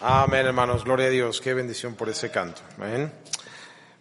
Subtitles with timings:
[0.00, 0.84] Amén, hermanos.
[0.84, 1.40] Gloria a Dios.
[1.40, 2.62] Qué bendición por ese canto.
[2.76, 3.12] Amén.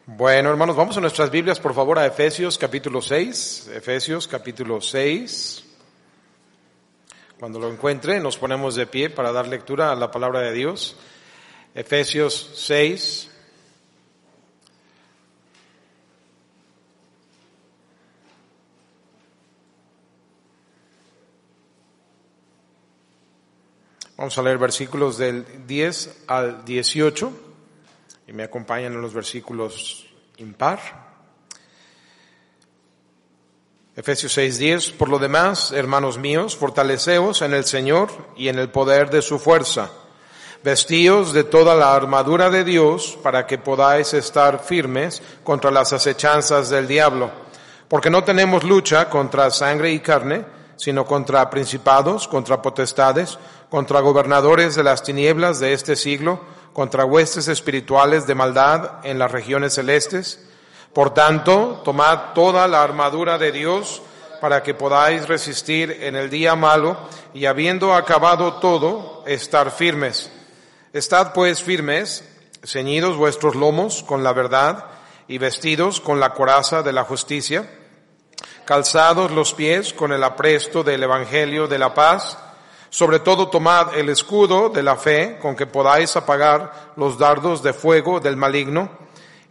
[0.05, 3.71] Bueno, hermanos, vamos a nuestras Biblias, por favor, a Efesios capítulo 6.
[3.73, 5.65] Efesios capítulo 6.
[7.39, 10.97] Cuando lo encuentre, nos ponemos de pie para dar lectura a la palabra de Dios.
[11.73, 13.31] Efesios 6.
[24.17, 27.31] Vamos a leer versículos del 10 al 18
[28.25, 30.07] y me acompañan en los versículos
[30.37, 30.79] impar.
[33.95, 39.11] Efesios 6:10, por lo demás, hermanos míos, fortaleceos en el Señor y en el poder
[39.11, 39.91] de su fuerza.
[40.63, 46.69] Vestíos de toda la armadura de Dios para que podáis estar firmes contra las acechanzas
[46.69, 47.29] del diablo.
[47.87, 50.43] Porque no tenemos lucha contra sangre y carne,
[50.75, 53.37] sino contra principados, contra potestades,
[53.69, 56.41] contra gobernadores de las tinieblas de este siglo,
[56.73, 60.47] contra huestes espirituales de maldad en las regiones celestes.
[60.93, 64.01] Por tanto, tomad toda la armadura de Dios
[64.39, 66.97] para que podáis resistir en el día malo
[67.33, 70.31] y habiendo acabado todo, estar firmes.
[70.93, 72.23] Estad pues firmes,
[72.63, 74.85] ceñidos vuestros lomos con la verdad
[75.27, 77.69] y vestidos con la coraza de la justicia,
[78.65, 82.37] calzados los pies con el apresto del Evangelio de la paz,
[82.89, 87.73] sobre todo tomad el escudo de la fe con que podáis apagar los dardos de
[87.73, 88.89] fuego del maligno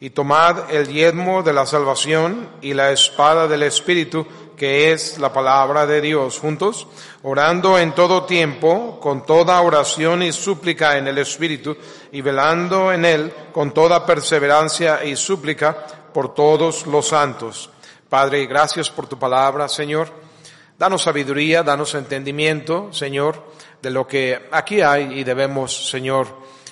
[0.01, 5.33] y tomad el yedmo de la salvación y la espada del Espíritu que es la
[5.33, 6.87] palabra de Dios juntos,
[7.23, 11.77] orando en todo tiempo con toda oración y súplica en el Espíritu
[12.11, 17.71] y velando en él con toda perseverancia y súplica por todos los santos.
[18.09, 20.26] Padre, gracias por tu palabra, Señor.
[20.79, 26.29] Danos sabiduría, danos entendimiento, Señor, de lo que aquí hay y debemos, Señor,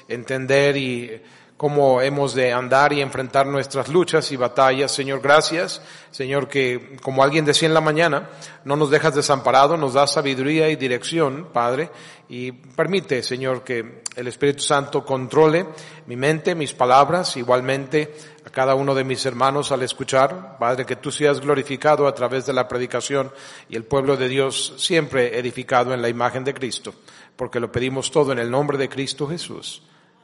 [0.08, 1.22] entender y
[1.56, 4.92] cómo hemos de andar y enfrentar nuestras luchas y batallas.
[4.92, 5.80] Señor, gracias.
[6.10, 8.30] Señor, que como alguien decía en la mañana,
[8.64, 11.90] no nos dejas desamparado, nos das sabiduría y dirección, Padre,
[12.28, 15.66] y permite, Señor, que el Espíritu Santo controle
[16.06, 18.14] mi mente, mis palabras, igualmente
[18.44, 20.56] a cada uno de mis hermanos al escuchar.
[20.58, 23.30] Padre, que tú seas glorificado a través de la predicación
[23.68, 26.94] y el pueblo de Dios siempre edificado en la imagen de Cristo,
[27.36, 29.82] porque lo pedimos todo en el nombre de Cristo Jesús.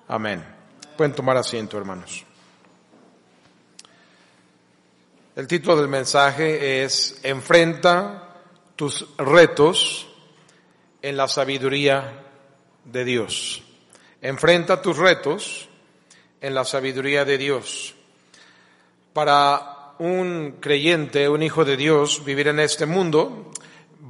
[0.09, 0.60] Amén.
[1.01, 2.27] Pueden tomar asiento, hermanos.
[5.35, 8.37] El título del mensaje es Enfrenta
[8.77, 10.07] tus retos
[11.01, 12.23] en la sabiduría
[12.85, 13.63] de Dios.
[14.21, 15.71] Enfrenta tus retos
[16.39, 17.95] en la sabiduría de Dios.
[19.15, 23.53] Para un creyente, un hijo de Dios, vivir en este mundo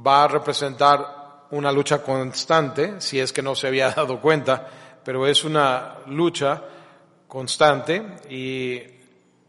[0.05, 4.67] va a representar una lucha constante, si es que no se había dado cuenta,
[5.05, 6.61] pero es una lucha
[7.31, 8.77] constante y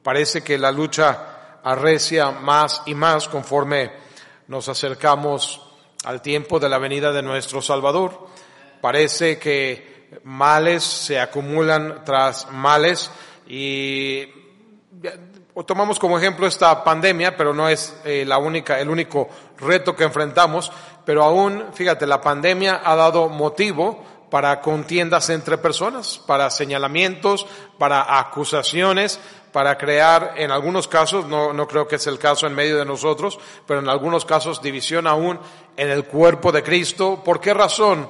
[0.05, 3.91] parece que la lucha arrecia más y más conforme
[4.47, 5.61] nos acercamos
[6.05, 8.29] al tiempo de la venida de nuestro Salvador.
[8.81, 13.11] Parece que males se acumulan tras males
[13.49, 14.29] y
[15.67, 19.29] tomamos como ejemplo esta pandemia, pero no es eh, la única, el único
[19.59, 20.71] reto que enfrentamos,
[21.05, 28.19] pero aún, fíjate, la pandemia ha dado motivo para contiendas entre personas, para señalamientos, para
[28.19, 29.21] acusaciones,
[29.53, 32.87] para crear, en algunos casos, no, no creo que es el caso en medio de
[32.87, 35.39] nosotros, pero en algunos casos división aún
[35.77, 37.21] en el cuerpo de Cristo.
[37.23, 38.09] ¿Por qué razón?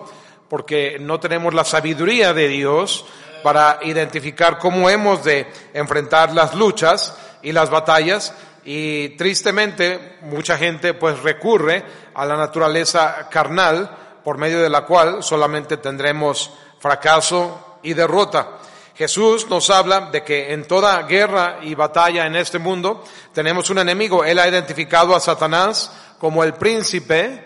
[0.48, 3.04] Porque no tenemos la sabiduría de Dios
[3.42, 8.32] para identificar cómo hemos de enfrentar las luchas y las batallas
[8.64, 11.82] y tristemente mucha gente pues recurre
[12.14, 18.58] a la naturaleza carnal por medio de la cual solamente tendremos fracaso y derrota.
[18.94, 23.78] Jesús nos habla de que en toda guerra y batalla en este mundo tenemos un
[23.78, 24.24] enemigo.
[24.24, 27.44] Él ha identificado a Satanás como el príncipe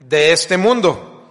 [0.00, 1.24] de este mundo.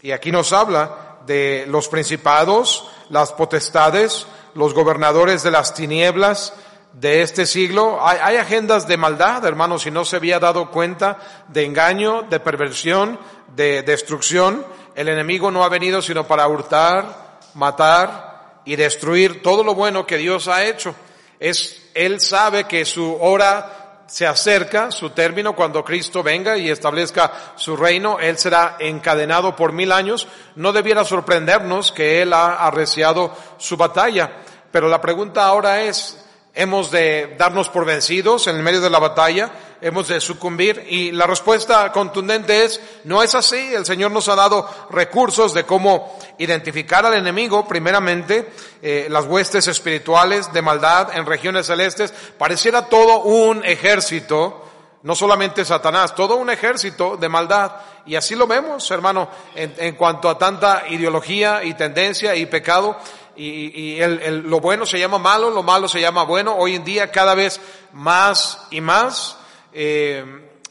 [0.00, 6.54] Y aquí nos habla de los principados, las potestades, los gobernadores de las tinieblas,
[6.92, 7.98] de este siglo.
[8.00, 11.18] Hay, agendas de maldad, hermanos, si no se había dado cuenta
[11.48, 13.18] de engaño, de perversión,
[13.54, 14.64] de destrucción.
[14.94, 20.18] El enemigo no ha venido sino para hurtar, matar y destruir todo lo bueno que
[20.18, 20.94] Dios ha hecho.
[21.40, 27.32] Es, él sabe que su hora se acerca, su término, cuando Cristo venga y establezca
[27.56, 30.28] su reino, Él será encadenado por mil años.
[30.54, 34.30] No debiera sorprendernos que Él ha arreciado su batalla.
[34.70, 36.21] Pero la pregunta ahora es,
[36.54, 41.10] hemos de darnos por vencidos en el medio de la batalla, hemos de sucumbir y
[41.10, 43.74] la respuesta contundente es, no es así.
[43.74, 48.52] El Señor nos ha dado recursos de cómo identificar al enemigo, primeramente,
[48.82, 52.12] eh, las huestes espirituales de maldad en regiones celestes.
[52.38, 54.64] Pareciera todo un ejército,
[55.02, 57.72] no solamente Satanás, todo un ejército de maldad.
[58.04, 62.98] Y así lo vemos, hermano, en, en cuanto a tanta ideología y tendencia y pecado
[63.36, 66.54] y, el, lo bueno se llama malo, lo malo se llama bueno.
[66.56, 67.60] Hoy en día cada vez
[67.92, 69.36] más y más
[69.72, 70.24] eh,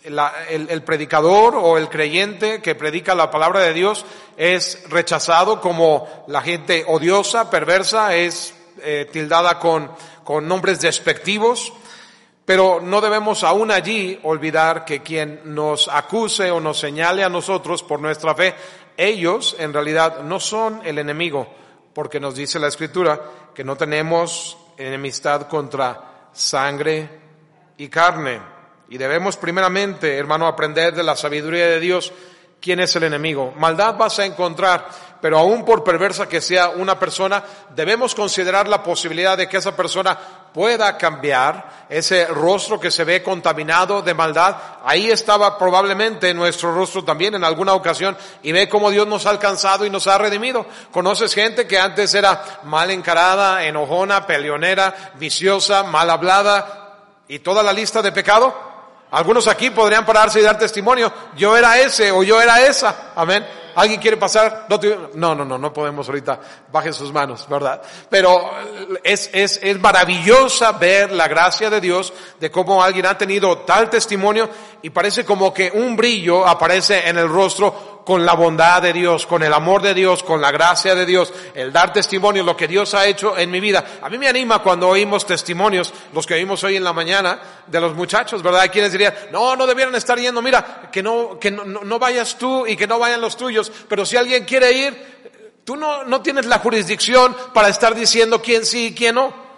[0.04, 4.06] el, predicador o el creyente que predica la palabra de Dios
[4.38, 9.92] es rechazado como la gente odiosa, perversa, es eh, tildada con,
[10.24, 11.74] con nombres despectivos.
[12.44, 17.84] Pero no debemos aún allí olvidar que quien nos acuse o nos señale a nosotros
[17.84, 18.56] por nuestra fe,
[18.98, 21.48] ellos en realidad no son el enemigo,
[21.94, 23.22] porque nos dice la escritura
[23.54, 27.10] que no tenemos enemistad contra sangre
[27.78, 28.42] y carne.
[28.90, 32.12] Y debemos primeramente, hermano, aprender de la sabiduría de Dios
[32.60, 33.54] quién es el enemigo.
[33.58, 34.88] Maldad vas a encontrar,
[35.22, 37.44] pero aún por perversa que sea una persona,
[37.76, 40.18] debemos considerar la posibilidad de que esa persona
[40.54, 44.56] pueda cambiar ese rostro que se ve contaminado de maldad.
[44.84, 49.30] Ahí estaba probablemente nuestro rostro también en alguna ocasión y ve cómo Dios nos ha
[49.30, 50.66] alcanzado y nos ha redimido.
[50.92, 56.98] ¿Conoces gente que antes era mal encarada, enojona, peleonera, viciosa, mal hablada
[57.28, 58.72] y toda la lista de pecado?
[59.12, 61.12] Algunos aquí podrían pararse y dar testimonio.
[61.36, 63.12] Yo era ese o yo era esa.
[63.16, 63.46] Amén.
[63.76, 64.68] ¿Alguien quiere pasar?
[65.16, 66.40] No, no, no, no podemos ahorita.
[66.72, 67.82] Bajen sus manos, ¿verdad?
[68.10, 68.52] Pero
[69.04, 73.90] es, es, es maravillosa ver la gracia de Dios de cómo alguien ha tenido tal
[73.90, 74.50] testimonio
[74.82, 79.28] y parece como que un brillo aparece en el rostro con la bondad de Dios,
[79.28, 82.68] con el amor de Dios, con la gracia de Dios, el dar testimonio, lo que
[82.68, 84.00] Dios ha hecho en mi vida.
[84.02, 87.80] A mí me anima cuando oímos testimonios, los que oímos hoy en la mañana, de
[87.80, 88.62] los muchachos, ¿verdad?
[88.62, 92.38] Hay quienes dirían, no, no debieran estar yendo, mira, que no, que no, no vayas
[92.38, 96.22] tú y que no vayan los tuyos, pero si alguien quiere ir, tú no, no
[96.22, 99.51] tienes la jurisdicción para estar diciendo quién sí y quién no.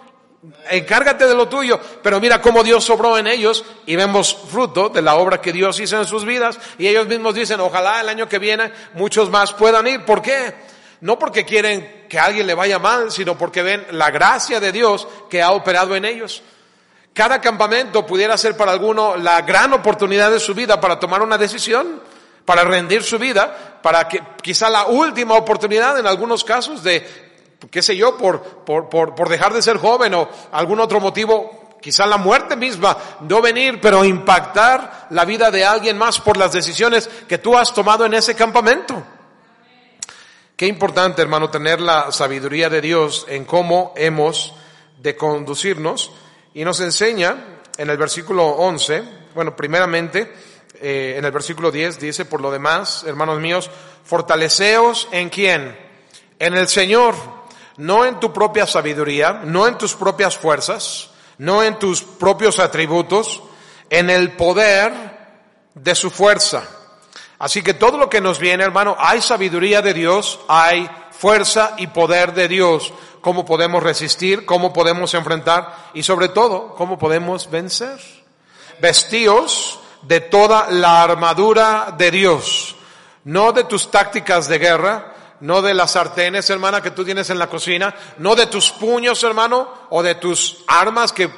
[0.70, 5.00] Encárgate de lo tuyo, pero mira cómo Dios sobró en ellos y vemos fruto de
[5.00, 8.28] la obra que Dios hizo en sus vidas y ellos mismos dicen, ojalá el año
[8.28, 10.04] que viene muchos más puedan ir.
[10.04, 10.54] ¿Por qué?
[11.00, 15.06] No porque quieren que alguien le vaya mal, sino porque ven la gracia de Dios
[15.30, 16.42] que ha operado en ellos.
[17.14, 21.38] Cada campamento pudiera ser para alguno la gran oportunidad de su vida para tomar una
[21.38, 22.02] decisión,
[22.44, 27.23] para rendir su vida, para que quizá la última oportunidad en algunos casos de
[27.70, 31.64] qué sé yo, por, por, por, por dejar de ser joven o algún otro motivo,
[31.80, 36.52] quizá la muerte misma, no venir, pero impactar la vida de alguien más por las
[36.52, 39.02] decisiones que tú has tomado en ese campamento.
[40.56, 44.54] Qué importante, hermano, tener la sabiduría de Dios en cómo hemos
[45.02, 46.12] de conducirnos.
[46.54, 49.02] Y nos enseña en el versículo 11,
[49.34, 50.32] bueno, primeramente,
[50.80, 53.70] eh, en el versículo 10 dice, por lo demás, hermanos míos,
[54.04, 55.76] fortaleceos en quién?
[56.38, 57.14] En el Señor
[57.76, 63.42] no en tu propia sabiduría, no en tus propias fuerzas, no en tus propios atributos,
[63.90, 64.92] en el poder
[65.74, 66.62] de su fuerza.
[67.38, 71.88] Así que todo lo que nos viene, hermano, hay sabiduría de Dios, hay fuerza y
[71.88, 72.92] poder de Dios.
[73.20, 77.98] Cómo podemos resistir, cómo podemos enfrentar y sobre todo, cómo podemos vencer.
[78.80, 82.76] Vestíos de toda la armadura de Dios,
[83.24, 85.13] no de tus tácticas de guerra,
[85.44, 89.22] no de las sartenes, hermana, que tú tienes en la cocina, no de tus puños,
[89.22, 91.28] hermano, o de tus armas que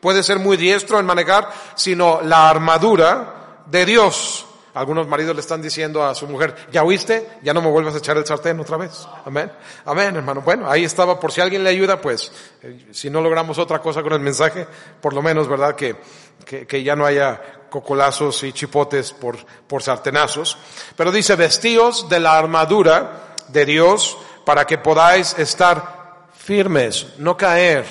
[0.00, 4.46] puede ser muy diestro en manejar, sino la armadura de Dios.
[4.72, 7.38] Algunos maridos le están diciendo a su mujer, ¿ya oíste?
[7.42, 9.04] Ya no me vuelvas a echar el sartén otra vez.
[9.24, 9.50] Amén.
[9.84, 10.42] Amén, hermano.
[10.42, 12.30] Bueno, ahí estaba, por si alguien le ayuda, pues,
[12.62, 14.64] eh, si no logramos otra cosa con el mensaje,
[15.00, 15.74] por lo menos, ¿verdad?
[15.74, 15.96] Que,
[16.44, 20.56] que, que ya no haya cocolazos y chipotes por, por sartenazos.
[20.94, 27.84] Pero dice, vestíos de la armadura de Dios para que podáis estar firmes, no caer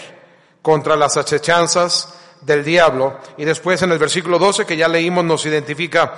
[0.61, 3.19] contra las acechanzas del diablo.
[3.37, 6.13] Y después en el versículo 12 que ya leímos nos identifica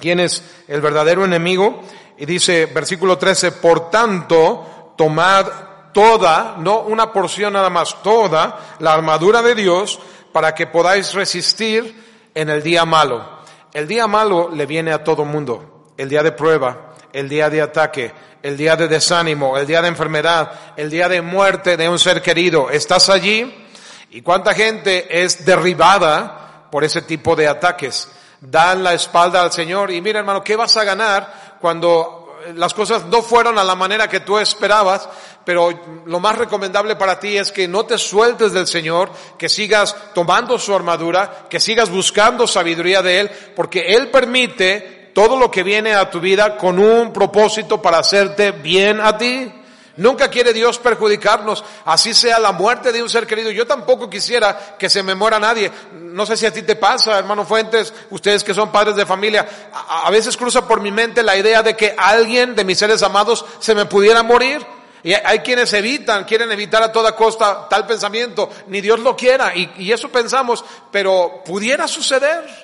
[0.00, 1.82] quién es el verdadero enemigo.
[2.18, 5.46] Y dice versículo 13, por tanto, tomad
[5.92, 9.98] toda, no una porción nada más, toda la armadura de Dios
[10.32, 13.24] para que podáis resistir en el día malo.
[13.72, 15.92] El día malo le viene a todo mundo.
[15.96, 18.12] El día de prueba, el día de ataque,
[18.44, 22.20] el día de desánimo, el día de enfermedad, el día de muerte de un ser
[22.20, 22.68] querido.
[22.68, 23.66] ¿Estás allí?
[24.10, 28.06] ¿Y cuánta gente es derribada por ese tipo de ataques?
[28.42, 33.06] Dan la espalda al Señor y mira hermano, ¿qué vas a ganar cuando las cosas
[33.06, 35.08] no fueron a la manera que tú esperabas,
[35.46, 39.96] pero lo más recomendable para ti es que no te sueltes del Señor, que sigas
[40.12, 45.62] tomando su armadura, que sigas buscando sabiduría de Él, porque Él permite todo lo que
[45.62, 49.50] viene a tu vida con un propósito para hacerte bien a ti.
[49.96, 53.52] Nunca quiere Dios perjudicarnos, así sea la muerte de un ser querido.
[53.52, 55.70] Yo tampoco quisiera que se me muera nadie.
[55.92, 59.46] No sé si a ti te pasa, hermano Fuentes, ustedes que son padres de familia.
[59.72, 63.44] A, veces cruza por mi mente la idea de que alguien de mis seres amados
[63.60, 64.66] se me pudiera morir.
[65.04, 69.54] Y hay quienes evitan, quieren evitar a toda costa tal pensamiento, ni Dios lo quiera,
[69.54, 72.63] y, eso pensamos, pero pudiera suceder.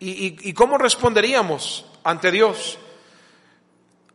[0.00, 2.78] ¿Y, cómo responderíamos ante Dios?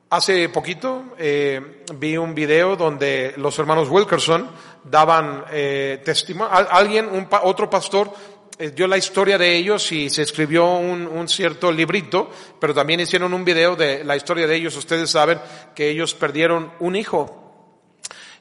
[0.09, 4.49] Hace poquito eh, vi un video donde los hermanos Wilkerson
[4.83, 6.53] daban eh, testimonio.
[6.53, 8.13] Alguien, un, otro pastor,
[8.59, 13.01] eh, dio la historia de ellos y se escribió un, un, cierto librito, pero también
[13.01, 14.77] hicieron un video de la historia de ellos.
[14.77, 15.39] Ustedes saben
[15.75, 17.43] que ellos perdieron un hijo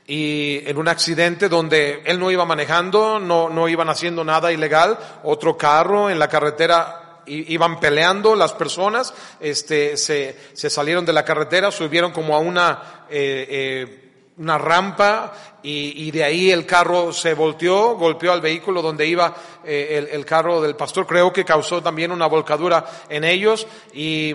[0.06, 4.98] y en un accidente donde él no iba manejando, no, no iban haciendo nada ilegal,
[5.24, 11.24] otro carro en la carretera iban peleando las personas, este, se, se salieron de la
[11.24, 17.12] carretera, subieron como a una, eh, eh, una rampa y, y, de ahí el carro
[17.12, 21.44] se volteó, golpeó al vehículo donde iba eh, el, el, carro del pastor, creo que
[21.44, 24.34] causó también una volcadura en ellos y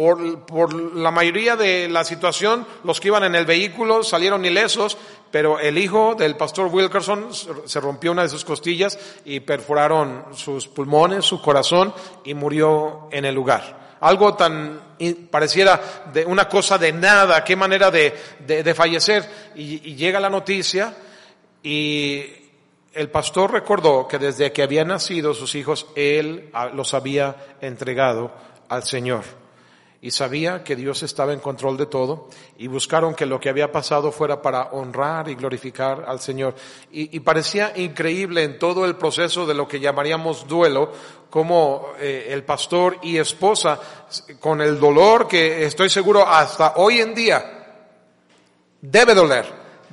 [0.00, 4.96] por, la mayoría de la situación, los que iban en el vehículo salieron ilesos,
[5.30, 7.28] pero el hijo del pastor Wilkerson
[7.66, 11.92] se rompió una de sus costillas y perforaron sus pulmones, su corazón
[12.24, 13.98] y murió en el lugar.
[14.00, 14.96] Algo tan
[15.30, 15.78] pareciera
[16.10, 19.28] de una cosa de nada, qué manera de, fallecer.
[19.54, 20.94] Y, y llega la noticia
[21.62, 22.24] y
[22.94, 28.32] el pastor recordó que desde que habían nacido sus hijos, él los había entregado
[28.70, 29.39] al Señor
[30.02, 33.70] y sabía que Dios estaba en control de todo y buscaron que lo que había
[33.70, 36.54] pasado fuera para honrar y glorificar al Señor.
[36.90, 40.90] Y, parecía increíble en todo el proceso de lo que llamaríamos duelo,
[41.28, 43.78] como eh, el pastor y esposa,
[44.40, 47.56] con el dolor que estoy seguro hasta hoy en día
[48.80, 49.46] debe doler,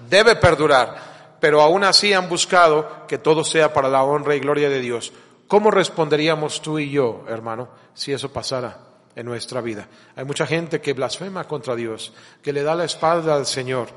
[0.10, 4.70] debe perdurar, pero aún así han buscado que todo sea para la honra y gloria
[4.70, 5.12] de Dios.
[5.48, 8.87] ¿Cómo responderíamos tú y yo, hermano, si eso pasara?
[9.18, 9.88] En nuestra vida.
[10.16, 13.90] Hay mucha gente que blasfema contra Dios, que le da la espalda al Señor.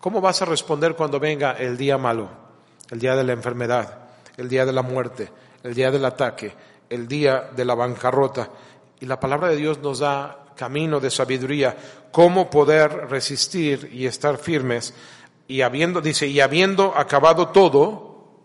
[0.00, 2.28] ¿Cómo vas a responder cuando venga el día malo,
[2.90, 4.00] el día de la enfermedad,
[4.36, 5.30] el día de la muerte,
[5.62, 6.52] el día del ataque,
[6.90, 8.50] el día de la bancarrota?
[8.98, 11.76] Y la palabra de Dios nos da camino de sabiduría,
[12.10, 14.92] cómo poder resistir y estar firmes
[15.46, 18.42] y habiendo, dice, y habiendo acabado todo,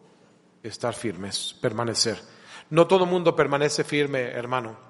[0.62, 2.22] estar firmes, permanecer.
[2.70, 4.89] No todo mundo permanece firme, hermano.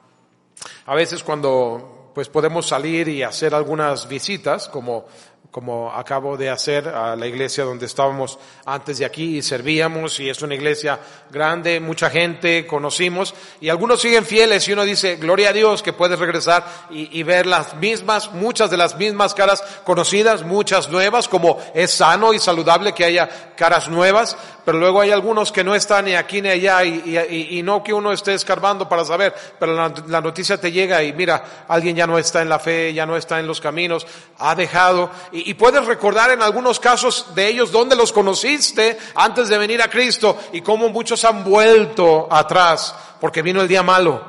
[0.85, 5.05] A veces cuando pues podemos salir y hacer algunas visitas, como
[5.51, 10.29] como acabo de hacer a la iglesia donde estábamos antes de aquí y servíamos y
[10.29, 10.99] es una iglesia
[11.31, 15.91] grande, mucha gente conocimos y algunos siguen fieles y uno dice, gloria a Dios que
[15.91, 21.27] puedes regresar y, y, ver las mismas, muchas de las mismas caras conocidas, muchas nuevas,
[21.27, 24.37] como es sano y saludable que haya caras nuevas,
[24.69, 27.81] pero luego hay algunos que no están ni aquí ni allá y, y, y no
[27.81, 31.95] que uno esté escarbando para saber, pero la, la noticia te llega y mira, alguien
[31.95, 34.05] ya no está en la fe, ya no está en los caminos,
[34.37, 39.57] ha dejado y, puedes recordar en algunos casos de ellos dónde los conociste antes de
[39.57, 44.21] venir a Cristo y cómo muchos han vuelto atrás porque vino el día malo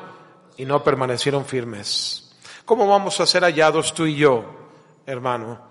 [0.57, 2.31] y no permanecieron firmes.
[2.65, 4.43] ¿Cómo vamos a ser hallados tú y yo,
[5.05, 5.70] hermano?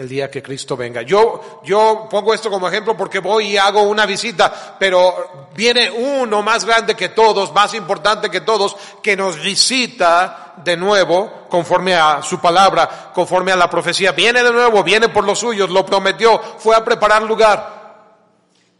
[0.00, 1.02] El día que Cristo venga.
[1.02, 6.42] Yo, yo pongo esto como ejemplo porque voy y hago una visita, pero viene uno
[6.42, 12.22] más grande que todos, más importante que todos, que nos visita de nuevo conforme a
[12.22, 14.12] su palabra, conforme a la profecía.
[14.12, 18.08] Viene de nuevo, viene por los suyos, lo prometió, fue a preparar lugar.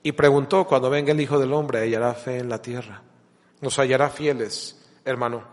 [0.03, 3.03] Y preguntó, cuando venga el Hijo del Hombre, hallará fe en la tierra.
[3.61, 4.75] Nos hallará fieles,
[5.05, 5.45] hermano.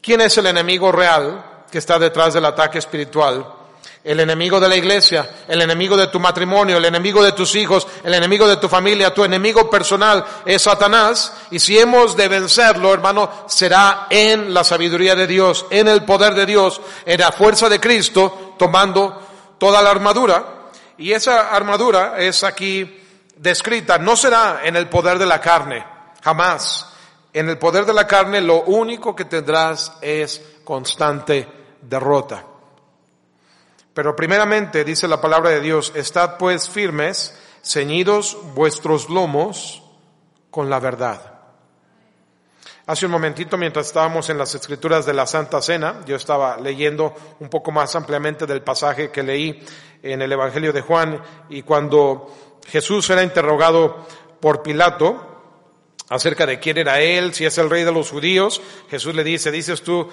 [0.00, 3.59] ¿Quién es el enemigo real que está detrás del ataque espiritual?
[4.02, 7.86] El enemigo de la iglesia, el enemigo de tu matrimonio, el enemigo de tus hijos,
[8.02, 11.34] el enemigo de tu familia, tu enemigo personal es Satanás.
[11.50, 16.34] Y si hemos de vencerlo, hermano, será en la sabiduría de Dios, en el poder
[16.34, 19.20] de Dios, en la fuerza de Cristo, tomando
[19.58, 20.70] toda la armadura.
[20.96, 23.02] Y esa armadura es aquí
[23.36, 25.84] descrita, no será en el poder de la carne,
[26.22, 26.86] jamás.
[27.32, 31.46] En el poder de la carne lo único que tendrás es constante
[31.82, 32.44] derrota.
[33.94, 39.82] Pero primeramente, dice la palabra de Dios, estad pues firmes, ceñidos vuestros lomos
[40.50, 41.30] con la verdad.
[42.86, 47.14] Hace un momentito, mientras estábamos en las escrituras de la Santa Cena, yo estaba leyendo
[47.38, 49.64] un poco más ampliamente del pasaje que leí
[50.02, 54.06] en el Evangelio de Juan y cuando Jesús era interrogado
[54.40, 55.29] por Pilato,
[56.10, 58.60] acerca de quién era él, si es el rey de los judíos.
[58.90, 60.08] Jesús le dice, ¿dices tú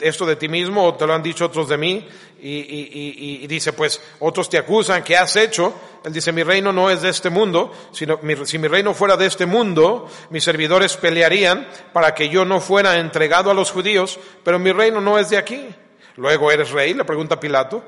[0.00, 2.06] esto de ti mismo o te lo han dicho otros de mí?
[2.40, 5.72] Y, dice, pues otros te acusan, ¿qué has hecho?
[6.04, 9.24] Él dice, mi reino no es de este mundo, sino si mi reino fuera de
[9.24, 14.58] este mundo, mis servidores pelearían para que yo no fuera entregado a los judíos, pero
[14.58, 15.66] mi reino no es de aquí.
[16.16, 16.92] Luego, ¿eres rey?
[16.92, 17.82] Le pregunta Pilato.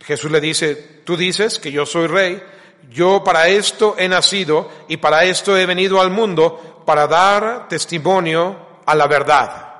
[0.00, 0.74] Jesús le dice,
[1.04, 2.42] tú dices que yo soy rey
[2.90, 8.56] yo para esto he nacido y para esto he venido al mundo, para dar testimonio
[8.84, 9.72] a la verdad.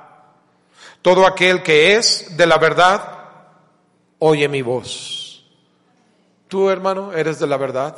[1.01, 3.19] Todo aquel que es de la verdad,
[4.19, 5.23] oye mi voz.
[6.47, 7.95] Tú, hermano, eres de la verdad.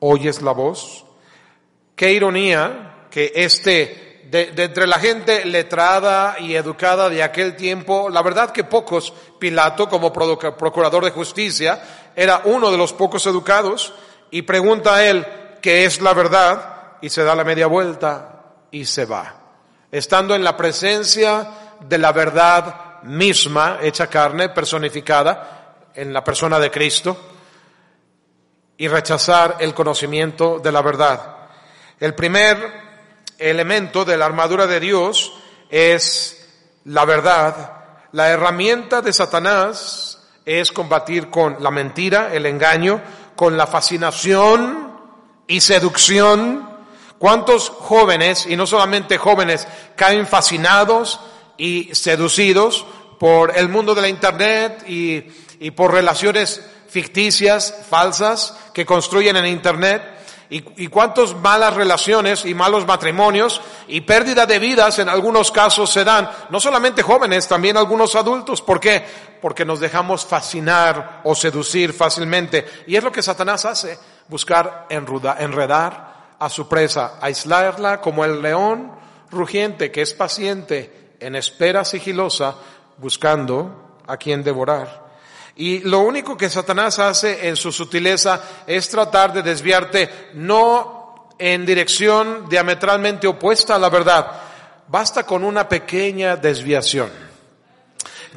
[0.00, 1.04] Oyes la voz.
[1.94, 8.22] Qué ironía que este, de, entre la gente letrada y educada de aquel tiempo, la
[8.22, 11.80] verdad que pocos, Pilato como procurador de justicia,
[12.18, 13.94] era uno de los pocos educados
[14.32, 15.24] y pregunta a él
[15.62, 19.36] qué es la verdad y se da la media vuelta y se va.
[19.92, 21.48] Estando en la presencia
[21.78, 27.16] de la verdad misma, hecha carne, personificada en la persona de Cristo,
[28.76, 31.36] y rechazar el conocimiento de la verdad.
[32.00, 32.58] El primer
[33.38, 35.32] elemento de la armadura de Dios
[35.70, 36.48] es
[36.84, 37.74] la verdad.
[38.10, 40.07] La herramienta de Satanás
[40.48, 43.02] es combatir con la mentira, el engaño,
[43.36, 44.92] con la fascinación
[45.46, 46.66] y seducción.
[47.18, 51.20] ¿Cuántos jóvenes, y no solamente jóvenes, caen fascinados
[51.58, 52.86] y seducidos
[53.18, 55.24] por el mundo de la Internet y,
[55.60, 60.17] y por relaciones ficticias, falsas, que construyen en Internet?
[60.50, 65.90] Y, y cuántas malas relaciones y malos matrimonios y pérdida de vidas en algunos casos
[65.90, 68.62] se dan, no solamente jóvenes, también algunos adultos.
[68.62, 69.04] ¿Por qué?
[69.40, 72.66] Porque nos dejamos fascinar o seducir fácilmente.
[72.86, 78.92] Y es lo que Satanás hace, buscar enredar a su presa, aislarla como el león
[79.30, 82.54] rugiente que es paciente en espera sigilosa,
[82.98, 85.07] buscando a quien devorar.
[85.58, 91.66] Y lo único que Satanás hace en su sutileza es tratar de desviarte no en
[91.66, 94.30] dirección diametralmente opuesta a la verdad.
[94.86, 97.10] Basta con una pequeña desviación.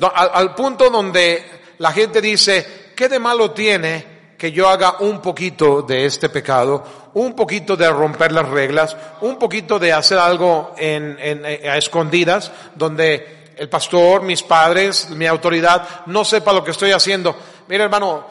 [0.02, 1.46] Al, punto donde
[1.78, 7.12] la gente dice, ¿qué de malo tiene que yo haga un poquito de este pecado,
[7.14, 12.52] un poquito de romper las reglas, un poquito de hacer algo en, en, a escondidas,
[12.74, 17.36] donde el pastor, mis padres, mi autoridad, no sepa lo que estoy haciendo.
[17.68, 18.26] Mira hermano,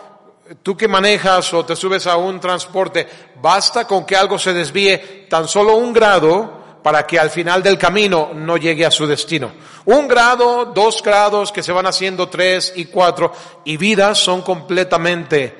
[0.63, 3.09] tú que manejas o te subes a un transporte,
[3.41, 7.79] basta con que algo se desvíe tan solo un grado para que al final del
[7.79, 9.53] camino no llegue a su destino.
[9.85, 13.33] Un grado, dos grados que se van haciendo tres y cuatro
[13.65, 15.55] y vidas son completamente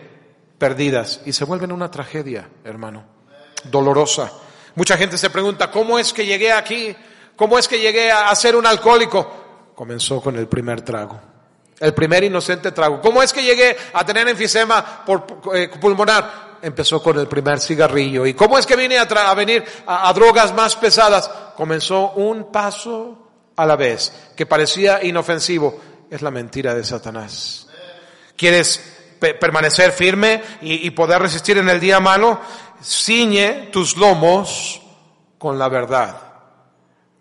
[0.59, 3.05] perdidas y se vuelven una tragedia, hermano,
[3.65, 4.33] dolorosa.
[4.75, 6.95] Mucha gente se pregunta, ¿cómo es que llegué aquí?
[7.37, 9.40] ¿Cómo es que llegué a ser un alcohólico?
[9.81, 11.19] Comenzó con el primer trago.
[11.79, 13.01] El primer inocente trago.
[13.01, 16.59] ¿Cómo es que llegué a tener enfisema por, eh, pulmonar?
[16.61, 18.27] Empezó con el primer cigarrillo.
[18.27, 21.31] ¿Y cómo es que vine a, venir a, drogas más pesadas?
[21.57, 25.81] Comenzó un paso a la vez, que parecía inofensivo.
[26.11, 27.67] Es la mentira de Satanás.
[28.37, 32.39] ¿Quieres permanecer firme y, y poder resistir en el día malo?
[32.85, 34.83] Ciñe tus lomos
[35.39, 36.21] con la verdad.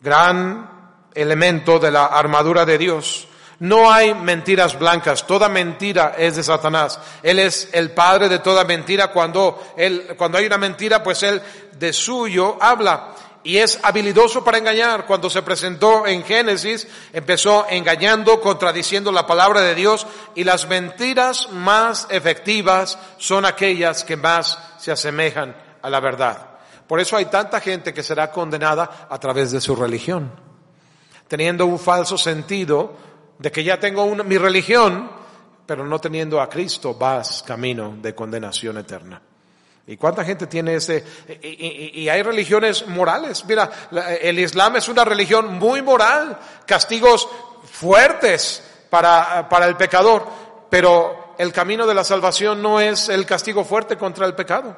[0.02, 0.69] Gran
[1.14, 3.28] elemento de la armadura de Dios.
[3.60, 6.98] No hay mentiras blancas, toda mentira es de Satanás.
[7.22, 9.12] Él es el padre de toda mentira.
[9.12, 11.42] Cuando, él, cuando hay una mentira, pues él
[11.78, 15.06] de suyo habla y es habilidoso para engañar.
[15.06, 21.50] Cuando se presentó en Génesis, empezó engañando, contradiciendo la palabra de Dios y las mentiras
[21.52, 26.48] más efectivas son aquellas que más se asemejan a la verdad.
[26.88, 30.49] Por eso hay tanta gente que será condenada a través de su religión
[31.30, 32.92] teniendo un falso sentido
[33.38, 35.10] de que ya tengo una, mi religión,
[35.66, 39.22] pero no teniendo a Cristo vas camino de condenación eterna.
[39.88, 41.04] ¿Y cuánta gente tiene ese?
[41.42, 43.44] Y, y, hay religiones morales.
[43.46, 43.72] Mira,
[44.22, 47.28] el Islam es una religión muy moral, castigos
[47.72, 50.28] fuertes para, para el pecador,
[50.70, 54.78] pero el camino de la salvación no es el castigo fuerte contra el pecado.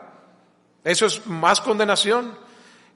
[0.84, 2.38] Eso es más condenación.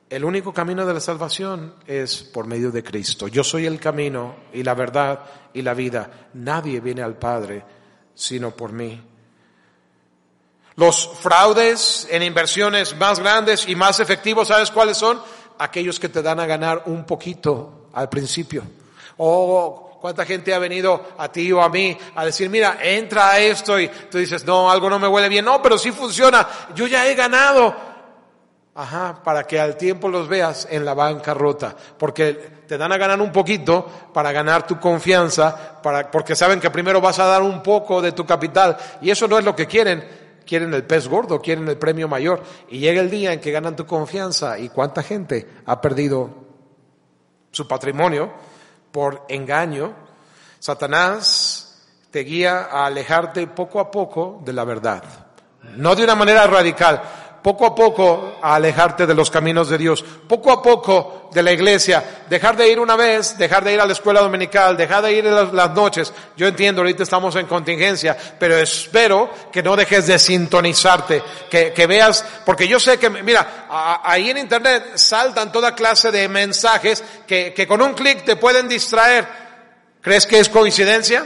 [0.10, 3.28] El único camino de la salvación es por medio de Cristo.
[3.28, 5.22] Yo soy el camino y la verdad
[5.54, 6.30] y la vida.
[6.34, 7.64] Nadie viene al Padre
[8.16, 9.02] sino por mí.
[10.76, 15.22] Los fraudes en inversiones más grandes y más efectivos, ¿sabes cuáles son?
[15.58, 18.64] Aquellos que te dan a ganar un poquito al principio.
[19.18, 23.40] O cuánta gente ha venido a ti o a mí a decir, mira, entra a
[23.40, 25.46] esto y tú dices, no, algo no me huele bien.
[25.46, 26.48] No, pero sí funciona.
[26.76, 27.95] Yo ya he ganado.
[28.78, 32.34] Ajá, para que al tiempo los veas en la bancarrota, porque
[32.68, 35.80] te dan a ganar un poquito para ganar tu confianza,
[36.12, 38.76] porque saben que primero vas a dar un poco de tu capital.
[39.02, 40.04] Y eso no es lo que quieren,
[40.46, 42.44] quieren el pez gordo, quieren el premio mayor.
[42.68, 44.60] Y llega el día en que ganan tu confianza.
[44.60, 46.30] Y cuánta gente ha perdido
[47.52, 48.34] su patrimonio
[48.92, 49.94] por engaño.
[50.60, 55.04] Satanás te guía a alejarte poco a poco de la verdad,
[55.76, 57.02] no de una manera radical,
[57.46, 62.24] poco a poco alejarte de los caminos de Dios, poco a poco de la iglesia,
[62.28, 65.26] dejar de ir una vez, dejar de ir a la escuela dominical, dejar de ir
[65.26, 66.12] las, las noches.
[66.36, 71.86] Yo entiendo, ahorita estamos en contingencia, pero espero que no dejes de sintonizarte, que, que
[71.86, 73.68] veas, porque yo sé que, mira,
[74.04, 78.68] ahí en internet saltan toda clase de mensajes que, que con un clic te pueden
[78.68, 79.28] distraer.
[80.02, 81.24] ¿Crees que es coincidencia?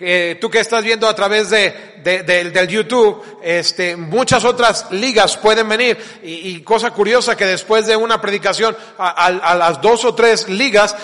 [0.00, 5.68] Eh, tú que estás viendo a través de, del YouTube, este, muchas otras ligas pueden
[5.68, 10.94] venir y, cosa curiosa que después de una predicación a, las dos o tres ligas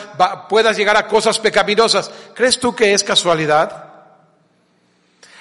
[0.49, 2.09] puedas llegar a cosas pecaminosas.
[2.35, 3.85] ¿Crees tú que es casualidad?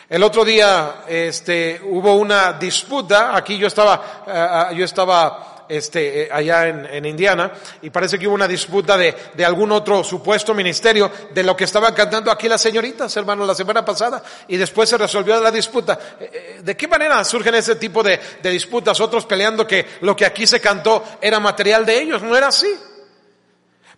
[0.10, 3.36] El otro día, este, hubo una disputa.
[3.36, 4.24] Aquí yo estaba,
[4.72, 9.16] eh, yo estaba este, eh, allá en, Indiana, y parece que hubo una disputa de,
[9.34, 13.56] de, algún otro supuesto ministerio de lo que estaban cantando aquí las señoritas, hermano, la
[13.56, 16.00] semana pasada, y después se resolvió la disputa.
[16.20, 19.00] Eh, eh, ¿De qué manera surgen ese tipo de, de disputas?
[19.00, 22.74] Otros peleando que lo que aquí se cantó era material de ellos, no era así.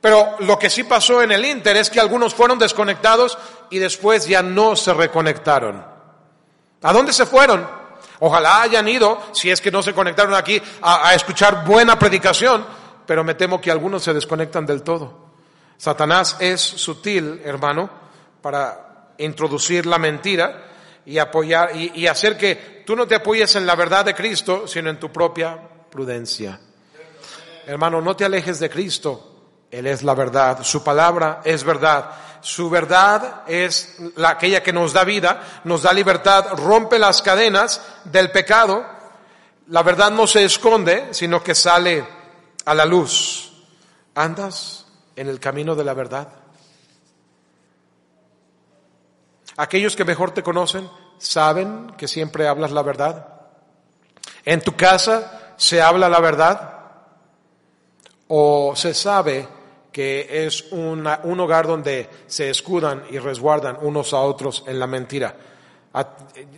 [0.02, 3.38] Pero lo que sí pasó en el Inter es que algunos fueron desconectados
[3.70, 5.84] y después ya no se reconectaron.
[6.84, 7.85] ¿A dónde se fueron?
[8.26, 12.66] Ojalá hayan ido, si es que no se conectaron aquí, a, escuchar buena predicación,
[13.06, 15.28] pero me temo que algunos se desconectan del todo.
[15.78, 17.88] Satanás es sutil, hermano,
[18.42, 20.72] para introducir la mentira
[21.06, 24.90] y apoyar y, hacer que tú no te apoyes en la verdad de Cristo, sino
[24.90, 25.60] en tu propia
[25.92, 26.60] prudencia.
[27.68, 29.34] Hermano, no te alejes de Cristo.
[29.70, 30.64] Él es la verdad.
[30.64, 32.10] Su palabra es verdad.
[32.46, 37.82] Su verdad es la, aquella que nos da vida, nos da libertad, rompe las cadenas
[38.04, 38.86] del pecado.
[39.70, 42.06] La verdad no se esconde, sino que sale
[42.64, 43.52] a la luz.
[44.14, 46.28] ¿Andas en el camino de la verdad?
[49.58, 53.28] Aquellos que mejor te conocen saben que siempre hablas la verdad.
[54.44, 56.80] En tu casa se habla la verdad
[58.28, 59.55] o se sabe
[59.96, 61.08] que es un
[61.40, 65.34] hogar donde se escudan y resguardan unos a otros en la mentira,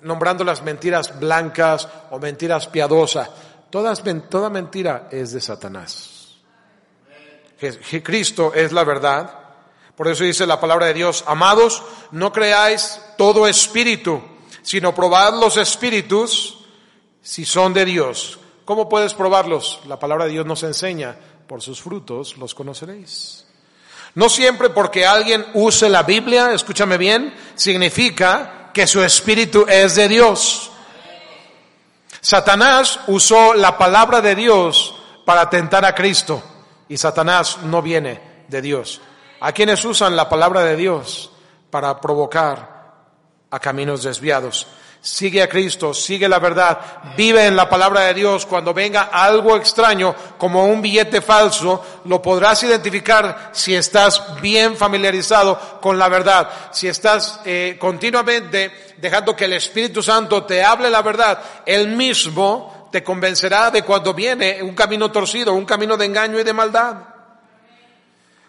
[0.01, 3.29] nombrando las mentiras blancas o mentiras piadosas.
[3.69, 6.39] Toda mentira es de Satanás.
[8.03, 9.31] Cristo es la verdad.
[9.95, 14.19] Por eso dice la palabra de Dios, amados, no creáis todo espíritu,
[14.63, 16.65] sino probad los espíritus
[17.21, 18.39] si son de Dios.
[18.65, 19.81] ¿Cómo puedes probarlos?
[19.85, 21.15] La palabra de Dios nos enseña
[21.47, 23.45] por sus frutos los conoceréis.
[24.15, 30.07] No siempre porque alguien use la Biblia, escúchame bien, significa que su espíritu es de
[30.07, 30.71] Dios.
[32.21, 36.41] Satanás usó la palabra de Dios para tentar a Cristo
[36.89, 39.01] y Satanás no viene de Dios.
[39.39, 41.31] A quienes usan la palabra de Dios
[41.69, 42.77] para provocar
[43.49, 44.67] a caminos desviados
[45.01, 46.79] sigue a Cristo, sigue la verdad,
[47.15, 52.21] vive en la palabra de Dios, cuando venga algo extraño como un billete falso, lo
[52.21, 59.45] podrás identificar si estás bien familiarizado con la verdad, si estás eh, continuamente dejando que
[59.45, 64.75] el Espíritu Santo te hable la verdad, él mismo te convencerá de cuando viene un
[64.75, 66.95] camino torcido, un camino de engaño y de maldad.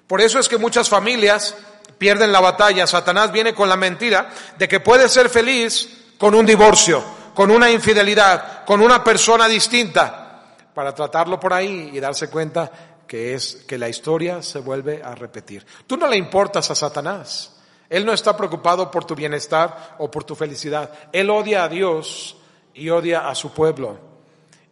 [0.07, 1.55] Por eso es que muchas familias
[1.99, 2.87] pierden la batalla.
[2.87, 7.03] Satanás viene con la mentira de que puedes ser feliz con un divorcio,
[7.33, 12.71] con una infidelidad, con una persona distinta, para tratarlo por ahí y darse cuenta
[13.07, 15.65] que es que la historia se vuelve a repetir.
[15.87, 17.57] Tú no le importas a Satanás.
[17.89, 20.93] Él no está preocupado por tu bienestar o por tu felicidad.
[21.11, 22.37] Él odia a Dios
[22.75, 23.99] y odia a su pueblo.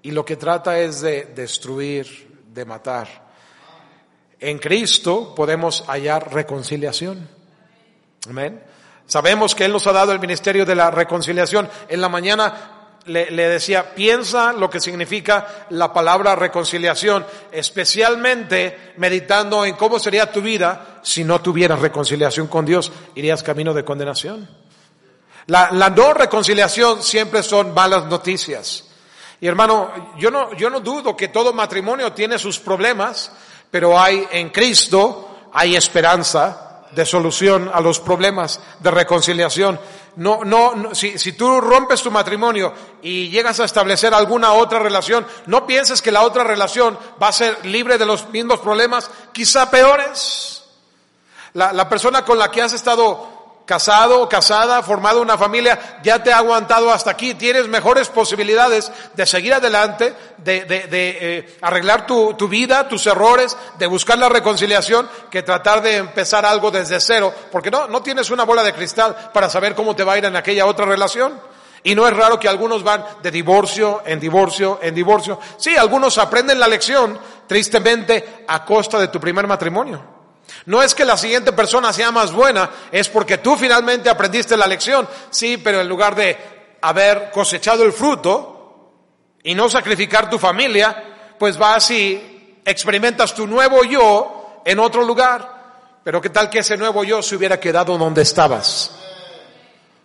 [0.02, 3.26] Y lo que trata es de destruir, de matar.
[4.38, 7.28] En Cristo podemos hallar reconciliación.
[8.28, 8.62] Amén.
[9.06, 11.68] Sabemos que Él nos ha dado el ministerio de la reconciliación.
[11.88, 19.76] En la mañana le, decía, piensa lo que significa la palabra reconciliación, especialmente meditando en
[19.76, 24.48] cómo sería tu vida si no tuvieras reconciliación con Dios, irías camino de condenación.
[25.46, 28.88] La, la no reconciliación siempre son malas noticias.
[29.40, 33.30] Y hermano, yo no, yo no dudo que todo matrimonio tiene sus problemas,
[33.70, 36.65] pero hay en Cristo, hay esperanza
[36.96, 39.78] de solución a los problemas, de reconciliación.
[40.16, 45.26] No, no, si, si tú rompes tu matrimonio y llegas a establecer alguna otra relación,
[45.44, 49.70] no pienses que la otra relación va a ser libre de los mismos problemas, quizá
[49.70, 50.64] peores.
[51.52, 53.36] La, la persona con la que has estado
[53.66, 58.90] casado o casada, formado una familia, ya te ha aguantado hasta aquí, tienes mejores posibilidades
[59.12, 64.18] de seguir adelante, de, de, de eh, arreglar tu, tu, vida, tus errores, de buscar
[64.18, 68.62] la reconciliación, que tratar de empezar algo desde cero, porque no, no tienes una bola
[68.62, 71.38] de cristal para saber cómo te va a ir en aquella otra relación.
[71.83, 75.38] Y no es raro que algunos van de divorcio en divorcio en divorcio.
[75.57, 80.15] Sí, algunos aprenden la lección, tristemente, a costa de tu primer matrimonio.
[80.66, 84.66] No es que la siguiente persona sea más buena, es porque tú finalmente aprendiste la
[84.66, 85.09] lección.
[85.30, 86.37] Sí, pero en lugar de
[86.80, 88.92] haber cosechado el fruto
[89.42, 95.56] y no sacrificar tu familia, pues vas y experimentas tu nuevo yo en otro lugar.
[96.02, 98.92] Pero qué tal que ese nuevo yo se hubiera quedado donde estabas.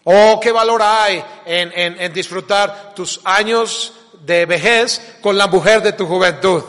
[0.04, 5.82] Oh, qué valor hay en, en, en disfrutar tus años de vejez con la mujer
[5.82, 6.64] de tu juventud.